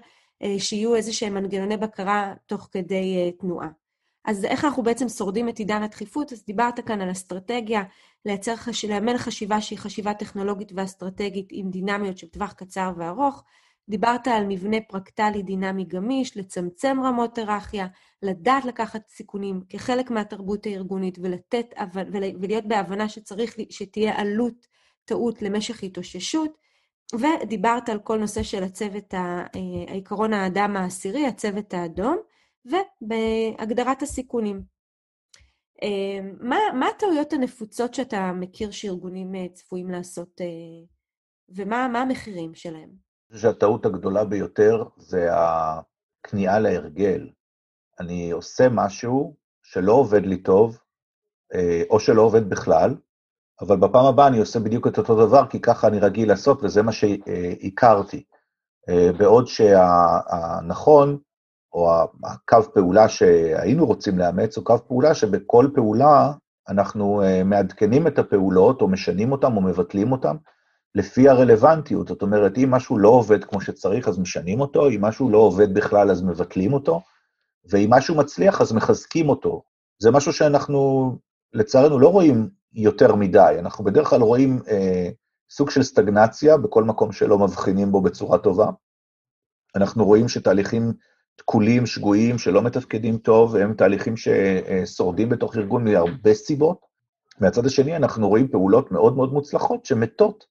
שיהיו 0.58 0.94
איזה 0.94 1.12
שהם 1.12 1.34
מנגנוני 1.34 1.76
בקרה 1.76 2.34
תוך 2.46 2.68
כדי 2.72 3.30
uh, 3.30 3.40
תנועה. 3.40 3.68
אז 4.24 4.44
איך 4.44 4.64
אנחנו 4.64 4.82
בעצם 4.82 5.08
שורדים 5.08 5.48
את 5.48 5.58
עידן 5.58 5.82
הדחיפות? 5.82 6.32
אז 6.32 6.44
דיברת 6.44 6.80
כאן 6.80 7.00
על 7.00 7.10
אסטרטגיה, 7.10 7.82
לייצר, 8.24 8.56
חש... 8.56 8.84
לאמן 8.84 9.18
חשיבה 9.18 9.60
שהיא 9.60 9.78
חשיבה 9.78 10.14
טכנולוגית 10.14 10.72
ואסטרטגית 10.74 11.48
עם 11.50 11.70
דינמיות 11.70 12.18
של 12.18 12.28
טווח 12.28 12.52
קצר 12.52 12.92
וארוך. 12.96 13.44
דיברת 13.88 14.28
על 14.28 14.46
מבנה 14.46 14.76
פרקטלי 14.88 15.42
דינמי 15.42 15.84
גמיש, 15.84 16.36
לצמצם 16.36 16.98
רמות 17.04 17.38
היררכיה, 17.38 17.86
לדעת 18.22 18.64
לקחת 18.64 19.08
סיכונים 19.08 19.60
כחלק 19.68 20.10
מהתרבות 20.10 20.66
הארגונית 20.66 21.18
ולתת, 21.22 21.74
ולהיות 21.94 22.64
בהבנה 22.68 23.08
שצריך 23.08 23.56
שתהיה 23.70 24.20
עלות 24.20 24.66
טעות 25.04 25.42
למשך 25.42 25.82
התאוששות. 25.82 26.63
ודיברת 27.12 27.88
על 27.88 27.98
כל 27.98 28.18
נושא 28.18 28.42
של 28.42 28.62
הצוות, 28.62 29.14
אה, 29.14 29.46
העיקרון 29.88 30.32
האדם 30.32 30.76
העשירי, 30.76 31.26
הצוות 31.26 31.74
האדום, 31.74 32.18
ובהגדרת 32.64 34.02
הסיכונים. 34.02 34.62
אה, 35.82 36.20
מה, 36.40 36.56
מה 36.74 36.86
הטעויות 36.88 37.32
הנפוצות 37.32 37.94
שאתה 37.94 38.32
מכיר 38.32 38.70
שארגונים 38.70 39.34
אה, 39.34 39.46
צפויים 39.52 39.90
לעשות, 39.90 40.40
ומה 41.48 41.84
המחירים 41.84 42.54
שלהם? 42.54 42.90
אני 43.30 43.36
חושב 43.36 43.48
שהטעות 43.48 43.86
הגדולה 43.86 44.24
ביותר 44.24 44.84
זה 44.96 45.28
הכניעה 45.32 46.58
להרגל. 46.58 47.30
אני 48.00 48.30
עושה 48.30 48.68
משהו 48.70 49.36
שלא 49.62 49.92
עובד 49.92 50.26
לי 50.26 50.42
טוב, 50.42 50.78
או 51.90 52.00
שלא 52.00 52.22
עובד 52.22 52.50
בכלל, 52.50 52.94
אבל 53.60 53.76
בפעם 53.76 54.06
הבאה 54.06 54.26
אני 54.26 54.38
עושה 54.38 54.60
בדיוק 54.60 54.86
את 54.86 54.98
אותו 54.98 55.26
דבר, 55.26 55.46
כי 55.46 55.60
ככה 55.60 55.88
אני 55.88 55.98
רגיל 55.98 56.28
לעשות, 56.28 56.62
וזה 56.62 56.82
מה 56.82 56.92
שהכרתי. 56.92 58.24
אה, 58.88 59.10
בעוד 59.16 59.46
שהנכון, 59.46 61.18
או 61.72 61.92
הקו 62.24 62.72
פעולה 62.74 63.08
שהיינו 63.08 63.86
רוצים 63.86 64.18
לאמץ, 64.18 64.56
הוא 64.56 64.64
קו 64.64 64.76
פעולה 64.88 65.14
שבכל 65.14 65.68
פעולה 65.74 66.32
אנחנו 66.68 67.22
אה, 67.22 67.44
מעדכנים 67.44 68.06
את 68.06 68.18
הפעולות, 68.18 68.80
או 68.80 68.88
משנים 68.88 69.32
אותן, 69.32 69.56
או 69.56 69.60
מבטלים 69.60 70.12
אותן, 70.12 70.36
לפי 70.94 71.28
הרלוונטיות. 71.28 72.08
זאת 72.08 72.22
אומרת, 72.22 72.58
אם 72.58 72.70
משהו 72.70 72.98
לא 72.98 73.08
עובד 73.08 73.44
כמו 73.44 73.60
שצריך, 73.60 74.08
אז 74.08 74.18
משנים 74.18 74.60
אותו, 74.60 74.88
אם 74.88 75.04
משהו 75.04 75.30
לא 75.30 75.38
עובד 75.38 75.74
בכלל, 75.74 76.10
אז 76.10 76.22
מבטלים 76.22 76.72
אותו, 76.72 77.00
ואם 77.70 77.90
משהו 77.90 78.14
מצליח, 78.14 78.60
אז 78.60 78.72
מחזקים 78.72 79.28
אותו. 79.28 79.62
זה 80.02 80.10
משהו 80.10 80.32
שאנחנו, 80.32 81.12
לצערנו, 81.52 81.98
לא 81.98 82.08
רואים 82.08 82.48
יותר 82.74 83.14
מדי. 83.14 83.56
אנחנו 83.58 83.84
בדרך 83.84 84.08
כלל 84.08 84.20
רואים 84.20 84.60
אה, 84.68 85.08
סוג 85.50 85.70
של 85.70 85.82
סטגנציה 85.82 86.56
בכל 86.56 86.84
מקום 86.84 87.12
שלא 87.12 87.38
מבחינים 87.38 87.92
בו 87.92 88.00
בצורה 88.00 88.38
טובה. 88.38 88.70
אנחנו 89.76 90.04
רואים 90.04 90.28
שתהליכים 90.28 90.92
תקולים, 91.36 91.86
שגויים, 91.86 92.38
שלא 92.38 92.62
מתפקדים 92.62 93.18
טוב, 93.18 93.56
הם 93.56 93.74
תהליכים 93.74 94.14
ששורדים 94.16 95.28
בתוך 95.28 95.56
ארגון 95.56 95.84
מהרבה 95.84 96.34
סיבות. 96.34 96.78
מהצד 97.40 97.66
השני, 97.66 97.96
אנחנו 97.96 98.28
רואים 98.28 98.48
פעולות 98.48 98.92
מאוד 98.92 99.16
מאוד 99.16 99.32
מוצלחות 99.32 99.84
שמתות 99.84 100.44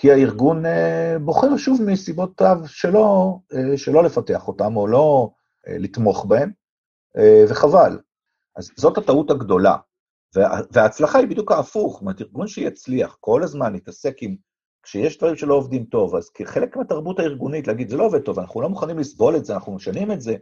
כי 0.00 0.12
הארגון 0.12 0.66
אה, 0.66 1.16
בוחר 1.20 1.56
שוב 1.56 1.82
מסיבותיו 1.82 2.58
שלא, 2.66 3.36
אה, 3.54 3.78
שלא 3.78 4.04
לפתח 4.04 4.48
אותם 4.48 4.76
או 4.76 4.86
לא 4.86 5.30
אה, 5.68 5.78
לתמוך 5.78 6.24
בהם, 6.24 6.50
וחבל. 7.48 7.98
אז 8.56 8.70
זאת 8.76 8.98
הטעות 8.98 9.30
הגדולה. 9.30 9.76
וההצלחה 10.34 11.18
היא 11.18 11.28
בדיוק 11.28 11.52
ההפוך, 11.52 11.92
זאת 11.92 12.00
אומרת, 12.00 12.20
ארגון 12.20 12.46
שיצליח 12.46 13.16
כל 13.20 13.42
הזמן 13.42 13.72
להתעסק 13.72 14.22
עם, 14.22 14.36
כשיש 14.82 15.18
דברים 15.18 15.36
שלא 15.36 15.54
עובדים 15.54 15.84
טוב, 15.84 16.16
אז 16.16 16.30
כחלק 16.30 16.76
מהתרבות 16.76 17.18
הארגונית, 17.18 17.66
להגיד, 17.66 17.88
זה 17.88 17.96
לא 17.96 18.04
עובד 18.04 18.20
טוב, 18.20 18.38
אנחנו 18.38 18.60
לא 18.60 18.68
מוכנים 18.68 18.98
לסבול 18.98 19.36
את 19.36 19.44
זה, 19.44 19.54
אנחנו 19.54 19.74
משנים 19.74 20.12
את 20.12 20.20
זה, 20.20 20.36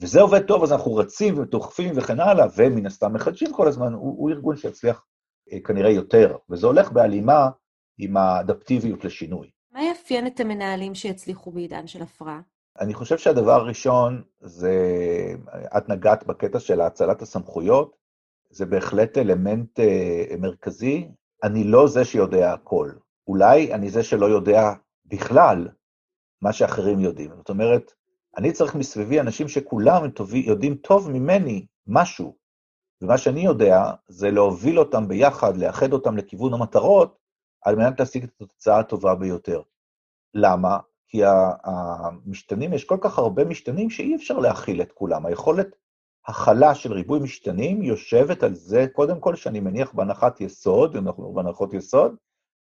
וזה 0.00 0.20
עובד 0.20 0.46
טוב, 0.46 0.62
אז 0.62 0.72
אנחנו 0.72 0.94
רצים 0.94 1.38
ודוחפים 1.38 1.92
וכן 1.96 2.20
הלאה, 2.20 2.46
ומן 2.56 2.86
הסתם 2.86 3.12
מחדשים 3.12 3.52
כל 3.52 3.68
הזמן, 3.68 3.92
הוא, 3.92 4.14
הוא 4.18 4.30
ארגון 4.30 4.56
שיצליח 4.56 5.04
כנראה 5.64 5.90
יותר, 5.90 6.36
וזה 6.50 6.66
הולך 6.66 6.92
בהלימה 6.92 7.48
עם 7.98 8.16
האדפטיביות 8.16 9.04
לשינוי. 9.04 9.50
מה 9.72 9.84
יאפיין 9.84 10.26
את 10.26 10.40
המנהלים 10.40 10.94
שיצליחו 10.94 11.50
בעידן 11.50 11.86
של 11.86 12.02
הפרעה? 12.02 12.40
אני 12.80 12.94
חושב 12.94 13.18
שהדבר 13.18 13.52
הראשון 13.52 14.22
זה, 14.40 14.74
את 15.76 15.88
נגעת 15.88 16.26
בקטע 16.26 16.60
של 16.60 16.80
האצלת 16.80 17.22
הסמכויות, 17.22 17.99
זה 18.50 18.66
בהחלט 18.66 19.18
אלמנט 19.18 19.80
uh, 19.80 20.36
מרכזי. 20.36 21.08
אני 21.44 21.64
לא 21.64 21.88
זה 21.88 22.04
שיודע 22.04 22.52
הכל. 22.52 22.90
אולי 23.28 23.74
אני 23.74 23.90
זה 23.90 24.02
שלא 24.02 24.26
יודע 24.26 24.72
בכלל 25.06 25.68
מה 26.42 26.52
שאחרים 26.52 27.00
יודעים. 27.00 27.30
זאת 27.36 27.48
אומרת, 27.48 27.92
אני 28.36 28.52
צריך 28.52 28.74
מסביבי 28.74 29.20
אנשים 29.20 29.48
שכולם 29.48 30.10
טובי, 30.10 30.38
יודעים 30.38 30.74
טוב 30.74 31.10
ממני 31.10 31.66
משהו, 31.86 32.36
ומה 33.02 33.18
שאני 33.18 33.40
יודע 33.40 33.92
זה 34.08 34.30
להוביל 34.30 34.78
אותם 34.78 35.08
ביחד, 35.08 35.56
לאחד 35.56 35.92
אותם 35.92 36.16
לכיוון 36.16 36.54
המטרות, 36.54 37.18
על 37.62 37.76
מנת 37.76 38.00
להשיג 38.00 38.24
את 38.24 38.30
התוצאה 38.40 38.78
הטובה 38.78 39.14
ביותר. 39.14 39.62
למה? 40.34 40.78
כי 41.08 41.20
המשתנים, 41.24 42.72
יש 42.72 42.84
כל 42.84 42.98
כך 43.00 43.18
הרבה 43.18 43.44
משתנים 43.44 43.90
שאי 43.90 44.16
אפשר 44.16 44.38
להכיל 44.38 44.82
את 44.82 44.92
כולם. 44.92 45.26
היכולת 45.26 45.76
הכלה 46.26 46.74
של 46.74 46.92
ריבוי 46.92 47.20
משתנים 47.20 47.82
יושבת 47.82 48.42
על 48.42 48.54
זה, 48.54 48.86
קודם 48.92 49.20
כל, 49.20 49.34
שאני 49.36 49.60
מניח 49.60 49.92
בהנחת 49.92 50.40
יסוד, 50.40 50.96
אנחנו 50.96 51.32
בהנחות 51.32 51.74
יסוד, 51.74 52.14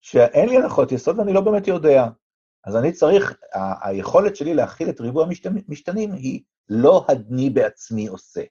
שאין 0.00 0.48
לי 0.48 0.56
הנחות 0.56 0.92
יסוד 0.92 1.18
ואני 1.18 1.32
לא 1.32 1.40
באמת 1.40 1.68
יודע. 1.68 2.06
אז 2.64 2.76
אני 2.76 2.92
צריך, 2.92 3.38
ה- 3.54 3.88
היכולת 3.88 4.36
שלי 4.36 4.54
להכיל 4.54 4.88
את 4.88 5.00
ריבוי 5.00 5.24
המשתנים 5.68 6.12
היא 6.12 6.40
לא 6.68 7.06
אני 7.08 7.50
בעצמי 7.50 8.06
עושה, 8.06 8.42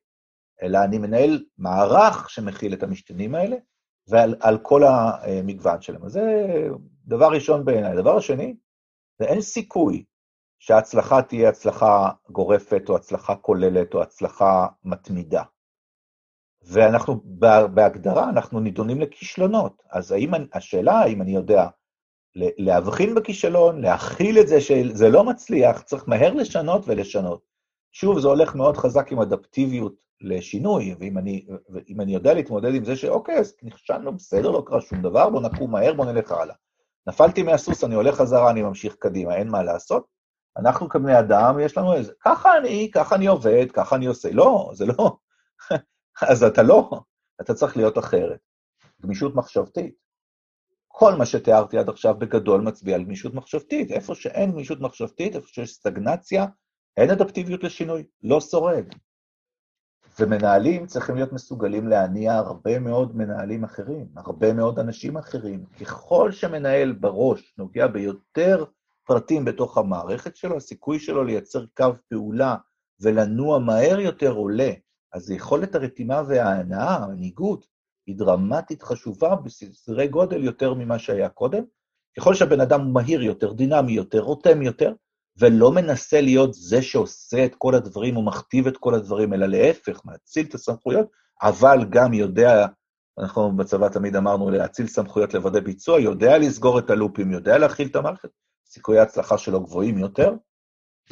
אלא 0.62 0.84
אני 0.84 0.98
מנהל 0.98 1.44
מערך 1.58 2.30
שמכיל 2.30 2.74
את 2.74 2.84
המשתנים 2.84 3.36
האלה, 3.36 3.56
ועל 4.08 4.58
כל 4.62 4.82
המגוון 4.84 5.82
שלהם. 5.82 6.06
אז 6.06 6.12
זה 6.12 6.22
דבר 7.06 7.28
ראשון 7.28 7.65
בעיניי. 7.65 7.96
דבר 7.96 8.18
השני, 8.18 8.56
ואין 9.20 9.41
סיכוי 9.41 10.04
שההצלחה 10.60 11.22
תהיה 11.22 11.50
הצלחה 11.50 12.10
גורפת, 12.30 12.89
או 12.89 12.96
הצלחה 12.96 13.36
כוללת, 13.36 13.94
או 13.94 14.02
הצלחה 14.02 14.68
מתמידה. 14.84 15.44
ואנחנו, 16.68 17.22
בהגדרה, 17.74 18.30
אנחנו 18.30 18.60
נידונים 18.60 19.02
לכישלונות. 19.02 19.84
אז 19.91 20.12
האם, 20.12 20.32
השאלה 20.54 21.00
האם 21.00 21.22
אני 21.22 21.36
יודע 21.36 21.68
להבחין 22.36 23.15
בכישלון, 23.15 23.82
להכיל 23.82 24.39
את 24.39 24.48
זה 24.48 24.62
שזה 24.62 25.10
לא 25.10 25.24
מצליח, 25.24 25.82
צריך 25.82 26.04
מהר 26.08 26.34
לשנות 26.34 26.82
ולשנות. 26.88 27.41
שוב, 27.91 28.20
זה 28.20 28.28
הולך 28.28 28.56
מאוד 28.56 28.78
חזק 28.78 29.12
עם 29.12 29.20
אדפטיביות 29.20 29.96
לשינוי, 30.22 30.96
ואם 31.00 31.18
אני, 31.18 31.46
ואם 31.70 32.02
אני 32.02 32.13
יודע 32.13 32.34
להתמודד 32.34 32.76
עם 32.76 32.86
זה 32.86 32.96
שאוקיי, 32.96 33.38
אז 33.38 33.56
נכשלנו, 33.63 34.15
בסדר, 34.15 34.52
לא 34.52 34.63
קרה 34.65 34.82
שום 34.82 35.02
דבר, 35.02 35.30
בוא 35.30 35.41
נקום 35.41 35.72
מהר, 35.72 35.94
בוא 35.94 36.06
נלך 36.06 36.32
הלאה. 36.32 36.56
נפלתי 37.08 37.44
מהסוס, 37.44 37.84
אני 37.84 37.96
הולך 37.96 38.15
חזרה, 38.15 38.52
אני 38.52 38.62
ממשיך 38.62 38.96
קדימה, 38.96 39.36
אין 39.36 39.48
מה 39.50 39.63
לעשות. 39.63 40.14
אנחנו 40.58 40.89
כבני 40.89 41.20
אדם, 41.20 41.60
יש 41.60 41.78
לנו 41.78 41.94
איזה, 41.94 42.13
ככה 42.26 42.58
אני, 42.58 42.91
ככה 42.94 43.15
אני 43.15 43.28
עובד, 43.28 43.65
ככה 43.74 43.96
אני 43.96 44.06
עושה. 44.06 44.32
לא, 44.32 44.72
זה 44.74 44.86
לא. 44.86 45.18
אז 46.30 46.44
אתה 46.44 46.63
לא, 46.63 46.89
אתה 47.41 47.54
צריך 47.54 47.78
להיות 47.78 47.98
אחרת. 47.98 48.39
גמישות 49.02 49.36
מחשבתית. 49.36 49.96
כל 50.88 51.15
מה 51.15 51.26
שתיארתי 51.26 51.78
עד 51.78 51.89
עכשיו 51.89 52.15
בגדול 52.20 52.62
מצביע 52.62 52.96
על 52.96 53.04
גמישות 53.04 53.34
מחשבתית. 53.34 53.91
איפה 53.91 54.15
שאין 54.15 54.52
גמישות 54.52 54.80
מחשבתית, 54.82 55.36
איפה 55.36 55.48
שיש 55.48 55.74
סטגנציה, 55.74 56.46
אין 56.98 57.10
אדפטיביות 57.10 57.63
לשינוי, 57.63 58.04
לא 58.24 58.41
שורד. 58.41 58.86
ומנהלים 60.20 60.86
צריכים 60.86 61.15
להיות 61.15 61.34
מסוגלים 61.34 61.88
להניע 61.88 62.34
הרבה 62.34 62.80
מאוד 62.80 63.15
מנהלים 63.15 63.63
אחרים, 63.63 64.08
הרבה 64.15 64.54
מאוד 64.54 64.80
אנשים 64.80 65.18
אחרים. 65.18 65.65
ככל 65.82 66.32
שמנהל 66.32 66.91
בראש 66.91 67.54
נוגע 67.58 67.88
ביותר 67.88 68.65
פרטים 69.06 69.46
בתוך 69.46 69.78
המערכת 69.78 70.36
שלו, 70.36 70.58
הסיכוי 70.58 71.00
שלו 71.00 71.24
לייצר 71.24 71.65
קו 71.78 71.89
פעולה 72.10 72.56
ולנוע 73.02 73.60
מהר 73.60 74.00
יותר 74.00 74.32
עולה. 74.32 74.72
אז 75.13 75.32
יכולת 75.32 75.76
הרתימה 75.76 76.22
וההנאה, 76.28 76.96
המנהיגות, 76.96 77.68
היא 78.08 78.15
דרמטית 78.15 78.84
חשובה 78.84 79.36
בסדרי 79.36 80.08
גודל 80.08 80.44
יותר 80.44 80.74
ממה 80.74 81.00
שהיה 81.00 81.30
קודם. 81.30 81.63
ככל 82.18 82.34
שהבן 82.34 82.62
אדם 82.62 82.82
הוא 82.82 82.94
מהיר 82.94 83.24
יותר, 83.24 83.54
דינמי 83.54 83.91
יותר, 83.91 84.20
רותם 84.20 84.62
יותר, 84.62 84.94
ולא 85.38 85.72
מנסה 85.72 86.22
להיות 86.22 86.54
זה 86.54 86.82
שעושה 86.82 87.46
את 87.46 87.56
כל 87.58 87.76
הדברים 87.76 88.18
או 88.18 88.26
מכתיב 88.26 88.68
את 88.68 88.78
כל 88.78 88.96
הדברים, 88.96 89.34
אלא 89.34 89.46
להפך, 89.46 90.02
מאציל 90.06 90.46
את 90.46 90.54
הסמכויות, 90.54 91.08
אבל 91.41 91.86
גם 91.89 92.13
יודע, 92.13 92.68
אנחנו 93.20 93.58
בצבא 93.58 93.89
תמיד 93.89 94.15
אמרנו 94.15 94.50
להאציל 94.50 94.88
סמכויות 94.88 95.34
לוודא 95.34 95.60
ביצוע, 95.60 96.00
יודע 96.00 96.38
לסגור 96.38 96.80
את 96.80 96.89
הלופים, 96.89 97.32
יודע 97.32 97.58
להכיל 97.58 97.88
את 97.88 97.96
המערכת, 97.96 98.30
סיכויי 98.65 98.99
ההצלחה 98.99 99.38
שלו 99.38 99.63
גבוהים 99.63 99.97
יותר, 99.97 100.34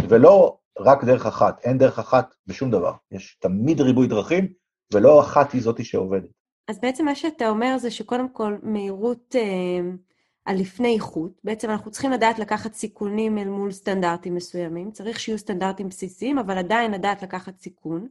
ולא 0.09 0.57
רק 0.79 1.03
דרך 1.03 1.25
אחת, 1.25 1.59
אין 1.63 1.77
דרך 1.77 1.99
אחת 1.99 2.35
בשום 2.47 2.71
דבר. 2.71 2.93
יש 3.11 3.37
תמיד 3.41 3.81
ריבוי 3.81 4.07
דרכים, 4.07 4.53
ולא 4.93 5.21
אחת 5.21 5.51
היא 5.51 5.61
זאתי 5.61 5.83
שעובדת. 5.83 6.29
אז 6.67 6.79
בעצם 6.79 7.05
מה 7.05 7.15
שאתה 7.15 7.49
אומר 7.49 7.77
זה 7.77 7.91
שקודם 7.91 8.29
כל 8.29 8.57
מהירות 8.63 9.35
אה, 9.35 9.79
על 10.45 10.57
לפני 10.57 10.93
איכות, 10.93 11.31
בעצם 11.43 11.69
אנחנו 11.69 11.91
צריכים 11.91 12.11
לדעת 12.11 12.39
לקחת 12.39 12.73
סיכונים 12.73 13.37
אל 13.37 13.49
מול 13.49 13.71
סטנדרטים 13.71 14.35
מסוימים, 14.35 14.91
צריך 14.91 15.19
שיהיו 15.19 15.37
סטנדרטים 15.37 15.89
בסיסיים, 15.89 16.37
אבל 16.37 16.57
עדיין 16.57 16.91
לדעת 16.91 17.23
לקחת 17.23 17.59
סיכון. 17.59 18.07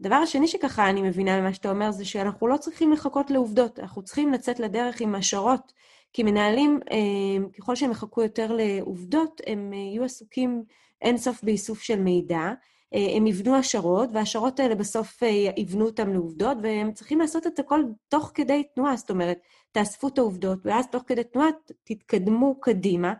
הדבר 0.00 0.14
השני 0.14 0.48
שככה 0.48 0.90
אני 0.90 1.02
מבינה 1.02 1.40
ממה 1.40 1.54
שאתה 1.54 1.70
אומר, 1.70 1.90
זה 1.90 2.04
שאנחנו 2.04 2.48
לא 2.48 2.56
צריכים 2.56 2.92
לחכות 2.92 3.30
לעובדות, 3.30 3.78
אנחנו 3.78 4.02
צריכים 4.02 4.32
לצאת 4.32 4.60
לדרך 4.60 5.00
עם 5.00 5.14
השערות, 5.14 5.72
כי 6.12 6.22
מנהלים, 6.22 6.80
אה, 6.90 7.48
ככל 7.58 7.76
שהם 7.76 7.90
יחכו 7.90 8.22
יותר 8.22 8.56
לעובדות, 8.58 9.40
הם 9.46 9.70
אה, 9.72 9.78
יהיו 9.78 10.04
עסוקים 10.04 10.64
אינסוף 11.02 11.42
באיסוף 11.42 11.82
של 11.82 12.00
מידע, 12.00 12.52
אה, 12.94 13.16
הם 13.16 13.26
יבנו 13.26 13.56
השערות, 13.56 14.08
והשערות 14.12 14.60
האלה 14.60 14.74
בסוף 14.74 15.22
יבנו 15.56 15.84
אותם 15.84 16.12
לעובדות, 16.12 16.58
והם 16.62 16.92
צריכים 16.92 17.20
לעשות 17.20 17.46
את 17.46 17.58
הכל 17.58 17.82
תוך 18.08 18.30
כדי 18.34 18.62
תנועה, 18.74 18.96
זאת 18.96 19.10
אומרת, 19.10 19.38
תאספו 19.72 20.08
את 20.08 20.18
העובדות, 20.18 20.58
ואז 20.64 20.86
תוך 20.88 21.02
כדי 21.06 21.24
תנועה 21.24 21.48
תתקדמו 21.84 22.60
קדימה, 22.60 23.14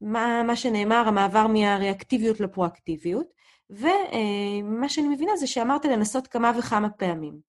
מה, 0.00 0.42
מה 0.42 0.56
שנאמר, 0.56 1.04
המעבר 1.06 1.46
מהריאקטיביות 1.46 2.40
לפרואקטיביות, 2.40 3.26
ומה 3.70 4.88
שאני 4.88 5.08
מבינה 5.08 5.36
זה 5.36 5.46
שאמרת 5.46 5.84
לנסות 5.84 6.26
כמה 6.26 6.52
וכמה 6.58 6.90
פעמים. 6.90 7.55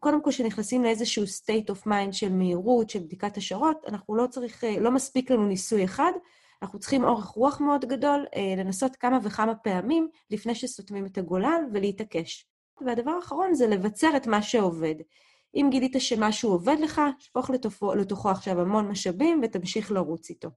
קודם 0.00 0.22
כל, 0.22 0.30
כשנכנסים 0.30 0.82
לאיזשהו 0.82 1.24
state 1.24 1.70
of 1.70 1.86
mind 1.86 2.12
של 2.12 2.32
מהירות, 2.32 2.90
של 2.90 2.98
בדיקת 2.98 3.36
השערות, 3.36 3.84
אנחנו 3.88 4.16
לא 4.16 4.26
צריך, 4.26 4.64
לא 4.80 4.90
מספיק 4.90 5.30
לנו 5.30 5.46
ניסוי 5.46 5.84
אחד, 5.84 6.12
אנחנו 6.62 6.78
צריכים 6.78 7.04
אורך 7.04 7.24
רוח 7.24 7.60
מאוד 7.60 7.84
גדול, 7.84 8.26
לנסות 8.56 8.96
כמה 8.96 9.18
וכמה 9.22 9.54
פעמים 9.54 10.08
לפני 10.30 10.54
שסותמים 10.54 11.06
את 11.06 11.18
הגולל 11.18 11.60
ולהתעקש. 11.72 12.46
והדבר 12.86 13.10
האחרון 13.10 13.54
זה 13.54 13.66
לבצר 13.66 14.16
את 14.16 14.26
מה 14.26 14.42
שעובד. 14.42 14.94
אם 15.54 15.68
גילית 15.70 15.96
שמשהו 15.98 16.50
עובד 16.50 16.76
לך, 16.80 17.00
שפוך 17.18 17.50
לתוכו, 17.50 17.94
לתוכו 17.94 18.30
עכשיו 18.30 18.60
המון 18.60 18.88
משאבים 18.88 19.40
ותמשיך 19.44 19.92
לרוץ 19.92 20.30
איתו. 20.30 20.48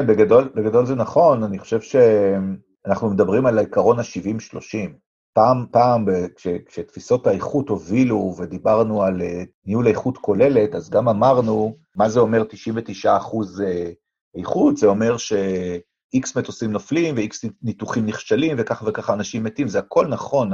בגדול, 0.00 0.52
בגדול 0.54 0.86
זה 0.86 0.94
נכון, 0.94 1.42
אני 1.42 1.58
חושב 1.58 1.80
שאנחנו 1.80 3.10
מדברים 3.10 3.46
על 3.46 3.58
העיקרון 3.58 3.98
ה-70-30. 3.98 4.92
פעם, 5.38 5.66
פעם, 5.70 6.06
כש, 6.36 6.46
כשתפיסות 6.66 7.26
האיכות 7.26 7.68
הובילו 7.68 8.34
ודיברנו 8.38 9.02
על 9.02 9.22
אה, 9.22 9.42
ניהול 9.66 9.86
איכות 9.86 10.18
כוללת, 10.18 10.74
אז 10.74 10.90
גם 10.90 11.08
אמרנו, 11.08 11.76
מה 11.96 12.08
זה 12.08 12.20
אומר 12.20 12.44
99 12.44 13.16
אחוז 13.16 13.60
אה, 13.60 13.90
איכות? 14.34 14.76
זה 14.76 14.86
אומר 14.86 15.16
ש-X 15.16 16.32
מטוסים 16.36 16.72
נופלים 16.72 17.14
ו-X 17.14 17.48
ניתוחים 17.62 18.06
נכשלים 18.06 18.56
וככה 18.58 18.84
וככה 18.88 19.12
אנשים 19.12 19.44
מתים, 19.44 19.68
זה 19.68 19.78
הכל 19.78 20.06
נכון, 20.06 20.52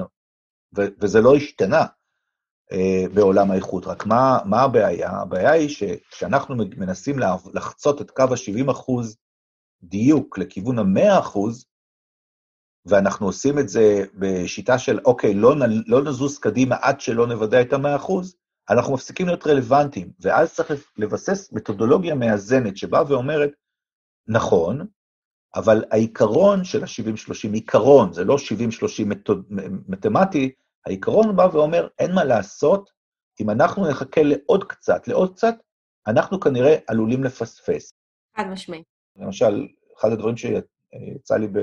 ו- 0.76 0.88
וזה 1.00 1.20
לא 1.20 1.36
השתנה. 1.36 1.86
אה, 2.72 3.04
בעולם 3.14 3.50
האיכות. 3.50 3.86
רק 3.86 4.06
מה, 4.06 4.38
מה 4.44 4.62
הבעיה? 4.62 5.10
הבעיה 5.10 5.50
היא 5.50 5.68
שכשאנחנו 5.68 6.56
מנסים 6.56 7.18
לחצות 7.54 8.00
את 8.00 8.10
קו 8.10 8.22
ה-70 8.22 8.70
אחוז 8.70 9.16
דיוק 9.82 10.38
לכיוון 10.38 10.78
ה-100 10.78 11.18
אחוז, 11.18 11.66
ואנחנו 12.86 13.26
עושים 13.26 13.58
את 13.58 13.68
זה 13.68 14.04
בשיטה 14.14 14.78
של, 14.78 14.98
אוקיי, 15.04 15.34
לא, 15.34 15.54
לא 15.86 16.04
נזוז 16.04 16.38
קדימה 16.38 16.76
עד 16.80 17.00
שלא 17.00 17.26
נוודא 17.26 17.60
את 17.60 17.72
ה-100 17.72 17.96
אחוז, 17.96 18.36
אנחנו 18.70 18.94
מפסיקים 18.94 19.26
להיות 19.26 19.46
רלוונטיים, 19.46 20.12
ואז 20.20 20.54
צריך 20.54 20.90
לבסס 20.96 21.52
מתודולוגיה 21.52 22.14
מאזנת 22.14 22.76
שבאה 22.76 23.02
ואומרת, 23.08 23.50
נכון, 24.28 24.86
אבל 25.54 25.84
העיקרון 25.90 26.64
של 26.64 26.82
ה-70-30, 26.82 27.52
עיקרון, 27.52 28.12
זה 28.12 28.24
לא 28.24 28.36
70-30 28.36 29.04
מתמטי, 29.88 30.52
העיקרון 30.86 31.36
בא 31.36 31.48
ואומר, 31.52 31.88
אין 31.98 32.14
מה 32.14 32.24
לעשות, 32.24 32.90
אם 33.40 33.50
אנחנו 33.50 33.88
נחכה 33.88 34.22
לעוד 34.22 34.64
קצת, 34.64 35.08
לעוד 35.08 35.34
קצת, 35.34 35.54
אנחנו 36.06 36.40
כנראה 36.40 36.76
עלולים 36.86 37.24
לפספס. 37.24 37.92
חד 38.36 38.44
משמעי. 38.52 38.82
למשל, 39.16 39.68
אחד 40.00 40.12
הדברים 40.12 40.36
שיצא 40.36 41.36
לי 41.36 41.48
ב, 41.48 41.58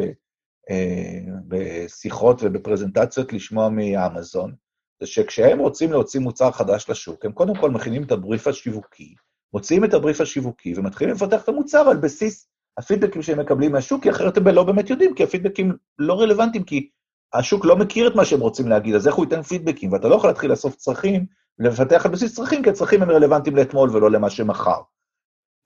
בשיחות 1.47 2.39
ובפרזנטציות 2.43 3.33
לשמוע 3.33 3.69
מאמזון, 3.69 4.53
זה 4.99 5.07
שכשהם 5.07 5.59
רוצים 5.59 5.91
להוציא 5.91 6.19
מוצר 6.19 6.51
חדש 6.51 6.89
לשוק, 6.89 7.25
הם 7.25 7.31
קודם 7.31 7.55
כל 7.55 7.71
מכינים 7.71 8.03
את 8.03 8.11
הבריף 8.11 8.47
השיווקי, 8.47 9.15
מוציאים 9.53 9.85
את 9.85 9.93
הבריף 9.93 10.21
השיווקי 10.21 10.73
ומתחילים 10.75 11.15
לפתח 11.15 11.43
את 11.43 11.49
המוצר 11.49 11.89
על 11.89 11.97
בסיס 11.97 12.47
הפידבקים 12.77 13.21
שהם 13.21 13.39
מקבלים 13.39 13.71
מהשוק, 13.71 14.03
כי 14.03 14.09
אחרת 14.09 14.37
הם 14.37 14.47
לא 14.47 14.63
באמת 14.63 14.89
יודעים, 14.89 15.15
כי 15.15 15.23
הפידבקים 15.23 15.77
לא 15.99 16.21
רלוונטיים, 16.21 16.63
כי 16.63 16.89
השוק 17.33 17.65
לא 17.65 17.75
מכיר 17.75 18.07
את 18.07 18.15
מה 18.15 18.25
שהם 18.25 18.39
רוצים 18.39 18.67
להגיד, 18.67 18.95
אז 18.95 19.07
איך 19.07 19.15
הוא 19.15 19.25
ייתן 19.25 19.41
פידבקים? 19.41 19.91
ואתה 19.91 20.07
לא 20.07 20.15
יכול 20.15 20.29
להתחיל 20.29 20.51
לאסוף 20.51 20.75
צרכים 20.75 21.25
ולפתח 21.59 22.05
על 22.05 22.11
בסיס 22.11 22.35
צרכים, 22.35 22.63
כי 22.63 22.69
הצרכים 22.69 23.01
הם 23.01 23.11
רלוונטיים 23.11 23.55
לאתמול 23.55 23.89
ולא 23.89 24.11
למה 24.11 24.29
שמחר. 24.29 24.81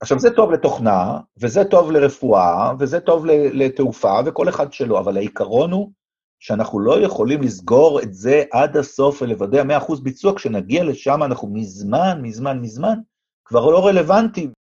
עכשיו, 0.06 0.20
זה 0.20 0.32
טוב 0.32 0.52
לתוכנה, 0.52 1.20
וזה 1.38 1.64
טוב 1.66 1.92
לרפואה, 1.92 2.74
וזה 2.80 3.00
טוב 3.00 3.26
לתעופה, 3.26 4.20
וכל 4.26 4.50
אחד 4.50 4.74
שלו, 4.74 5.00
אבל 5.00 5.18
העיקרון 5.18 5.72
הוא 5.72 5.92
שאנחנו 6.40 6.80
לא 6.80 7.02
יכולים 7.02 7.42
לסגור 7.42 8.02
את 8.02 8.14
זה 8.14 8.44
עד 8.52 8.78
הסוף 8.78 9.22
ולוודא 9.22 9.64
100% 9.64 10.02
ביצוע, 10.04 10.36
כשנגיע 10.36 10.84
לשם 10.84 11.24
אנחנו 11.24 11.48
מזמן, 11.54 12.20
מזמן, 12.22 12.60
מזמן, 12.60 13.00
כבר 13.46 13.72
לא 13.72 13.88
רלוונטיים. 13.88 14.52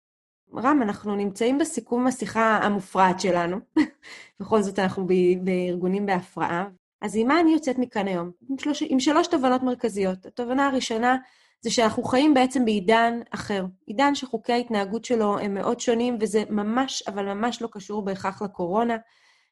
רם, 0.57 0.83
אנחנו 0.83 1.17
נמצאים 1.17 1.59
בסיכום 1.59 2.07
השיחה 2.07 2.57
המופרעת 2.63 3.21
שלנו. 3.21 3.57
בכל 4.41 4.63
זאת, 4.63 4.79
אנחנו 4.79 5.07
בארגונים 5.45 6.07
בהפרעה, 6.07 6.69
אז 7.03 7.17
עם 7.17 7.29
מה 7.29 7.41
אני 7.41 7.53
יוצאת 7.53 7.79
מכאן 7.79 8.09
היום? 8.09 8.31
עם 8.51 8.59
שלוש, 8.59 8.83
עם 8.89 9.01
שלוש 9.01 9.27
תובנות 9.27 9.63
מרכזיות. 9.63 10.27
התובנה 10.27 10.67
הראשונה 10.67 11.17
זה 11.65 11.71
שאנחנו 11.71 12.03
חיים 12.03 12.35
בעצם 12.35 12.65
בעידן 12.65 13.21
אחר. 13.31 13.65
עידן 13.87 14.15
שחוקי 14.15 14.53
ההתנהגות 14.53 15.05
שלו 15.05 15.39
הם 15.39 15.55
מאוד 15.55 15.81
שונים, 15.81 16.17
וזה 16.21 16.43
ממש, 16.51 17.03
אבל 17.09 17.35
ממש 17.35 17.63
לא 17.63 17.69
קשור 17.73 18.05
בהכרח 18.05 18.43
לקורונה. 18.43 18.97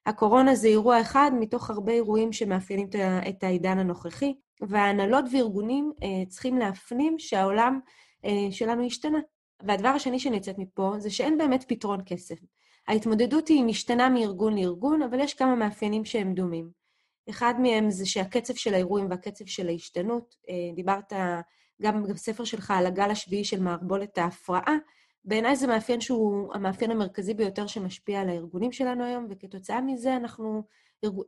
הקורונה 0.06 0.54
זה 0.54 0.68
אירוע 0.68 1.00
אחד 1.00 1.30
מתוך 1.40 1.70
הרבה 1.70 1.92
אירועים 1.92 2.32
שמאפיינים 2.32 2.88
את 3.28 3.44
העידן 3.44 3.78
הנוכחי, 3.78 4.34
וההנהלות 4.68 5.24
וארגונים 5.32 5.92
אה, 6.02 6.26
צריכים 6.28 6.58
להפנים 6.58 7.18
שהעולם 7.18 7.80
אה, 8.24 8.48
שלנו 8.50 8.86
השתנה. 8.86 9.18
והדבר 9.62 9.88
השני 9.88 10.18
שאני 10.18 10.36
יוצאת 10.36 10.58
מפה 10.58 10.94
זה 10.98 11.10
שאין 11.10 11.38
באמת 11.38 11.64
פתרון 11.68 12.00
כסף. 12.06 12.36
ההתמודדות 12.88 13.48
היא 13.48 13.64
משתנה 13.64 14.08
מארגון 14.08 14.58
לארגון, 14.58 15.02
אבל 15.02 15.20
יש 15.20 15.34
כמה 15.34 15.54
מאפיינים 15.54 16.04
שהם 16.04 16.34
דומים. 16.34 16.70
אחד 17.30 17.54
מהם 17.58 17.90
זה 17.90 18.06
שהקצב 18.06 18.54
של 18.54 18.74
האירועים 18.74 19.10
והקצב 19.10 19.46
של 19.46 19.68
ההשתנות, 19.68 20.34
אה, 20.48 20.74
דיברת 20.74 21.12
גם 21.82 22.02
בספר 22.02 22.44
שלך 22.44 22.70
על 22.70 22.86
הגל 22.86 23.10
השביעי 23.10 23.44
של 23.44 23.60
מערבולת 23.60 24.18
ההפרעה, 24.18 24.76
בעיניי 25.24 25.56
זה 25.56 25.66
מאפיין 25.66 26.00
שהוא 26.00 26.54
המאפיין 26.54 26.90
המרכזי 26.90 27.34
ביותר 27.34 27.66
שמשפיע 27.66 28.20
על 28.20 28.28
הארגונים 28.28 28.72
שלנו 28.72 29.04
היום, 29.04 29.26
וכתוצאה 29.30 29.80
מזה 29.80 30.16
אנחנו, 30.16 30.62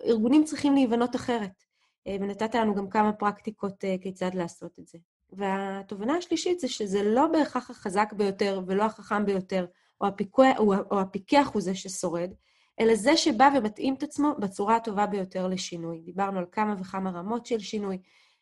ארגונים 0.06 0.44
צריכים 0.44 0.74
להיבנות 0.74 1.16
אחרת. 1.16 1.64
אה, 2.06 2.16
ונתת 2.20 2.54
לנו 2.54 2.74
גם 2.74 2.88
כמה 2.88 3.12
פרקטיקות 3.12 3.84
אה, 3.84 3.96
כיצד 4.00 4.34
לעשות 4.34 4.78
את 4.78 4.86
זה. 4.86 4.98
והתובנה 5.32 6.16
השלישית 6.16 6.60
זה 6.60 6.68
שזה 6.68 7.02
לא 7.02 7.26
בהכרח 7.26 7.70
החזק 7.70 8.12
ביותר 8.12 8.60
ולא 8.66 8.82
החכם 8.82 9.26
ביותר, 9.26 9.66
או, 10.00 10.06
הפיקוח, 10.06 10.46
או 10.90 11.00
הפיקח 11.00 11.50
הוא 11.54 11.62
זה 11.62 11.74
ששורד, 11.74 12.30
אלא 12.80 12.94
זה 12.94 13.16
שבא 13.16 13.50
ומתאים 13.56 13.94
את 13.94 14.02
עצמו 14.02 14.34
בצורה 14.38 14.76
הטובה 14.76 15.06
ביותר 15.06 15.48
לשינוי. 15.48 16.00
דיברנו 16.00 16.38
על 16.38 16.46
כמה 16.52 16.74
וכמה 16.80 17.10
רמות 17.10 17.46
של 17.46 17.58
שינוי. 17.58 17.98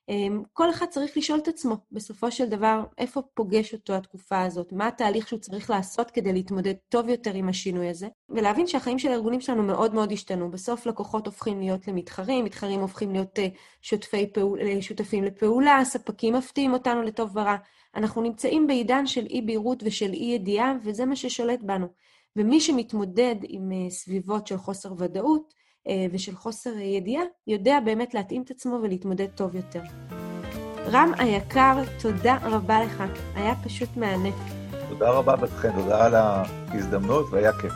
אמ, 0.08 0.42
כל 0.52 0.70
אחד 0.70 0.86
צריך 0.86 1.16
לשאול 1.16 1.38
את 1.38 1.48
עצמו, 1.48 1.76
בסופו 1.92 2.30
של 2.30 2.48
דבר, 2.48 2.84
איפה 2.98 3.22
פוגש 3.34 3.74
אותו 3.74 3.92
התקופה 3.92 4.42
הזאת, 4.42 4.72
מה 4.72 4.86
התהליך 4.86 5.28
שהוא 5.28 5.40
צריך 5.40 5.70
לעשות 5.70 6.10
כדי 6.10 6.32
להתמודד 6.32 6.74
טוב 6.88 7.08
יותר 7.08 7.34
עם 7.34 7.48
השינוי 7.48 7.88
הזה, 7.88 8.08
ולהבין 8.28 8.66
שהחיים 8.66 8.98
של 8.98 9.08
הארגונים 9.08 9.40
שלנו 9.40 9.62
מאוד 9.62 9.94
מאוד 9.94 10.12
השתנו. 10.12 10.50
בסוף 10.50 10.86
לקוחות 10.86 11.26
הופכים 11.26 11.60
להיות 11.60 11.88
למתחרים, 11.88 12.44
מתחרים 12.44 12.80
הופכים 12.80 13.12
להיות 13.12 13.38
אה, 13.38 13.48
שותפי 13.82 14.32
פעול, 14.32 14.60
אה, 14.60 14.82
שותפים 14.82 15.24
לפעולה, 15.24 15.80
ספקים 15.84 16.34
מפתיעים 16.34 16.72
אותנו 16.72 17.02
לטוב 17.02 17.36
ורע. 17.36 17.56
אנחנו 17.96 18.22
נמצאים 18.22 18.66
בעידן 18.66 19.06
של 19.06 19.26
אי-בהירות 19.26 19.82
ושל 19.86 20.12
אי-ידיעה, 20.12 20.74
וזה 20.84 21.04
מה 21.04 21.16
ששולט 21.16 21.60
בנו. 21.62 21.86
ומי 22.36 22.60
שמתמודד 22.60 23.36
עם 23.42 23.72
אה, 23.72 23.90
סביבות 23.90 24.46
של 24.46 24.56
חוסר 24.56 24.92
ודאות 24.98 25.54
אה, 25.88 26.06
ושל 26.12 26.36
חוסר 26.36 26.78
ידיעה, 26.78 27.22
יודע 27.46 27.78
באמת 27.84 28.14
להתאים 28.14 28.42
את 28.42 28.50
עצמו 28.50 28.78
ולהתמודד 28.82 29.26
טוב 29.34 29.56
יותר. 29.56 29.82
רם 30.86 31.12
היקר, 31.18 31.82
תודה 32.02 32.38
רבה 32.42 32.84
לך, 32.84 33.02
היה 33.34 33.54
פשוט 33.64 33.88
מהנה. 33.96 34.28
תודה 34.88 35.10
רבה 35.10 35.36
בתכן, 35.36 35.72
תודה 35.72 36.06
על 36.06 36.14
ההזדמנות 36.14 37.26
והיה 37.30 37.52
כיף. 37.52 37.72